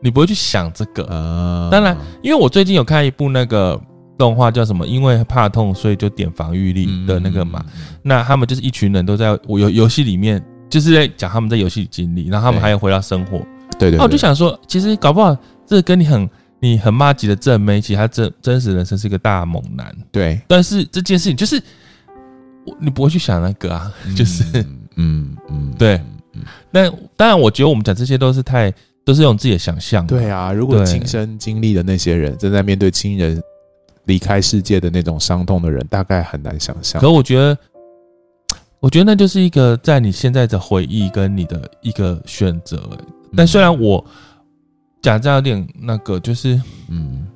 [0.00, 1.68] 你不会去想这个啊。
[1.70, 3.80] 当然，因为我最近有看一部那个
[4.16, 4.86] 动画，叫什么？
[4.86, 7.64] 因为怕痛，所以就点防御力的那个嘛。
[8.02, 13.38] 那他们就是一群人都在我游游戏里面，就是在讲他们在游戏里经历，然后他们还要回到生活。
[13.78, 13.98] 对对。
[13.98, 15.36] 那我就想说，其实搞不好
[15.66, 16.30] 这跟你很
[16.60, 19.94] 你很骂级的正妹，其实他真真实人生是一个大猛男。
[20.10, 20.40] 对。
[20.46, 21.62] 但是这件事情就是。
[22.78, 24.44] 你不会去想那个啊， 就是，
[24.96, 25.98] 嗯嗯，对，
[26.70, 28.72] 那当然，我觉得我们讲这些都是太，
[29.04, 30.06] 都是用自己的想象。
[30.06, 33.42] 对啊，如果亲身经历的那些人正在面对亲人
[34.04, 37.00] 离开世界的那种伤痛的人，大概很难想象。
[37.00, 37.58] 可我觉得，
[38.80, 42.88] 我觉得那就是一个在你现在的回忆跟你的一个选择。
[43.36, 44.04] 但虽然我
[45.02, 47.26] 讲这样有点那个，就是，嗯，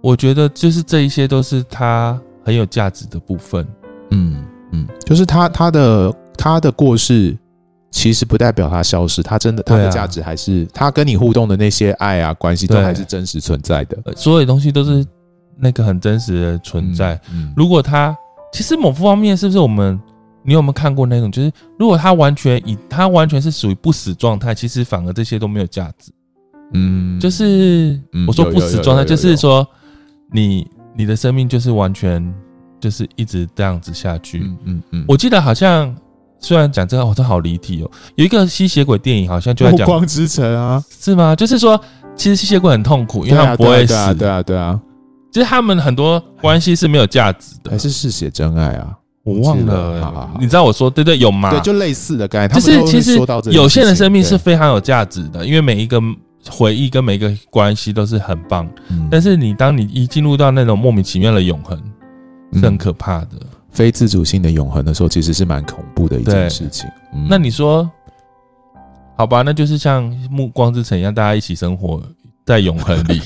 [0.00, 2.20] 我觉得就是这一些都是他。
[2.44, 3.64] 很有价值的部分，
[4.10, 7.38] 嗯嗯，就是他他的他的过世，
[7.92, 15.06] 其实不代表它消失，它真的它的价值还是他跟你互动的那些爱啊关系都还是真实存在的，所有东西都是
[15.56, 17.14] 那个很真实的存在。
[17.30, 18.16] 嗯嗯、如果它
[18.52, 20.00] 其实某方面是不是我们，
[20.42, 21.30] 你有没有看过那种？
[21.30, 26.10] 就是如果它完全以它完全是属于不死状态，其实反而这些都没有价值。
[26.72, 29.64] 嗯，就是我说不死状态，就是说
[30.32, 30.66] 你。
[30.94, 32.22] 你的生命就是完全
[32.78, 34.40] 就是一直这样子下去。
[34.40, 35.04] 嗯嗯嗯。
[35.08, 35.96] 我记得好像
[36.42, 37.90] 虽然讲这个，我都好离题哦。
[38.16, 41.34] 有一个吸血鬼电影，好像就在讲《暮光之城》啊，是吗？
[41.34, 41.80] 就是说，
[42.14, 43.94] 其实吸血鬼很痛苦，因为他们不会死。
[43.94, 44.78] 对啊，对啊，对啊。
[45.30, 48.92] 就是他们很多关系是没有价值的，还是嗜血真爱啊？
[49.24, 50.30] 我忘了。
[50.38, 51.50] 你知道我说对对有吗？
[51.50, 52.60] 对，就类似的概念。
[52.60, 53.18] 就是其实
[53.50, 55.98] 有限的生命是非常有价值的，因为每一个。
[56.50, 61.80] 回忆跟每一个关系都是很棒，嗯、但是你当你一进入到那种莫名其妙的永恒，
[62.54, 66.88] 是很可怕的、嗯、非自主性的永恒的时候，其实是蛮恐怖的一件事情。
[67.14, 67.90] 嗯、那你说，
[69.16, 72.02] 好吧，那就是像《暮光之城》一样，大家一起生活
[72.44, 73.20] 在永恒里，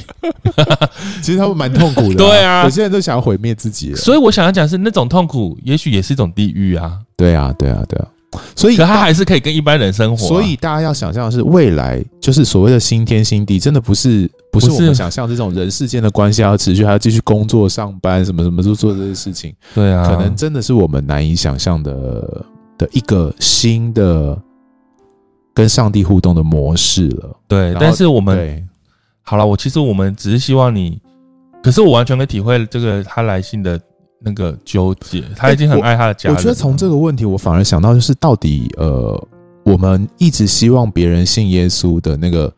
[1.20, 2.28] 其实他们蛮痛苦的、啊。
[2.28, 3.94] 对啊，有些人都想要毁灭自己。
[3.94, 6.99] 所以我想要讲是那种痛苦，也许也是一种地狱啊。
[7.16, 8.09] 对啊，对啊，对啊。
[8.55, 10.28] 所以，可他还是可以跟一般人生活、啊。
[10.28, 19.55] 所以大家要想象的是，未来就是所谓的新天新地，真的不是不是我们想象这种人世间的关系要持续，还要继续工作、上班，什么什么都做这些事情。
[19.74, 22.45] 对啊，可能真的是我们难以想象的
[22.78, 24.39] 的一个新的
[25.55, 27.37] 跟上帝互动的模式了。
[27.49, 28.66] 对，但是我们
[29.22, 31.01] 好了，我其实我们只是希望你，
[31.62, 33.80] 可是我完全可以体会这个他来信的。
[34.27, 36.37] 那个纠结，他已经很爱他的家人、欸。
[36.37, 39.29] 我觉得从这个问题，我反而想到就是，到底呃，
[39.64, 42.53] 我们一直希望别人信耶稣的那个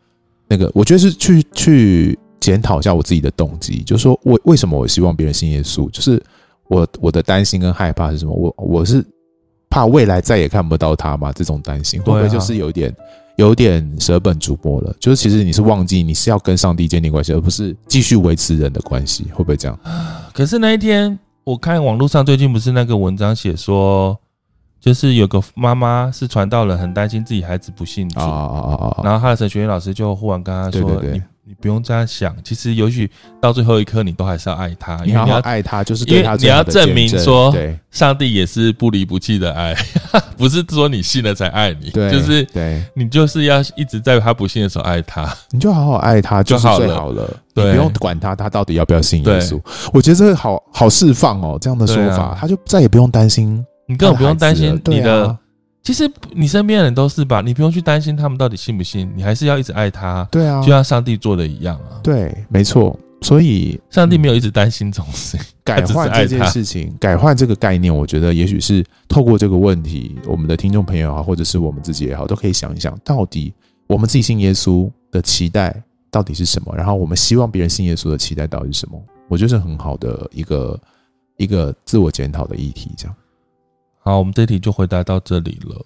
[0.49, 5.91] 那个，我觉得是去去检讨一下我自己的动机，就是说为为什么我希望别人信耶稣？
[5.91, 6.23] 就是
[6.69, 8.33] 我我的担心跟害怕是什么？
[8.33, 9.05] 我我是
[9.69, 11.31] 怕未来再也看不到他嘛？
[11.33, 12.97] 这种担心会不会就是有点
[13.37, 14.97] 有点舍本逐末了？
[14.99, 19.79] 就是其实你是忘记你是要跟上帝建立关系，而不是继续维持人的关系，会不会这样？
[20.33, 21.19] 可是那一天。
[21.49, 24.15] 我看网络上最近不是那个文章写说，
[24.79, 28.21] 就是有个妈妈是传道人，很担心自己孩子不信主，
[29.03, 33.11] 然后他的神学院老师就忽然跟他说：“你你不用这样想，其实也许
[33.41, 37.51] 到最后一刻你都还是要爱他，因为你要爱他，就是对他你要证明说，
[37.91, 39.75] 上帝也是不离不弃的爱，
[40.37, 47.27] 不是说你信了才爱你，就是对你就是要一直在他不信的时候爱他，你就好好爱他就好了。”
[47.59, 49.59] 你不用管他，他到底要不要信耶稣？
[49.95, 55.35] 我觉得这个好好释放哦，这样的说法，他就再也不用担心，你根本不用担心你的。
[55.83, 60.27] 其实你身边的人都是吧，你不用去担心他们到底信不信，你还是要一直爱他。
[60.31, 62.01] 对啊，就像上帝做的一样啊。
[62.03, 62.99] 对，没错。
[63.21, 73.53] 所以上帝没有一直担心这种事情，改换这件事情，改换这个概念，我觉得也许是透过这个问题，我们的听众朋友啊，或者是我们自己也好，都可以想一想，到底
[73.89, 75.75] 我们自己信耶稣的期待
[76.13, 76.73] 到底是什么？
[76.77, 79.03] 然后我们希望别人信耶稣的期待到底是什么？
[79.27, 80.81] 我觉得是很好的一个
[81.39, 82.93] 一个自我检讨的议题。
[82.97, 83.17] 这样，
[84.09, 85.85] 好，我们这题就回答到这里了。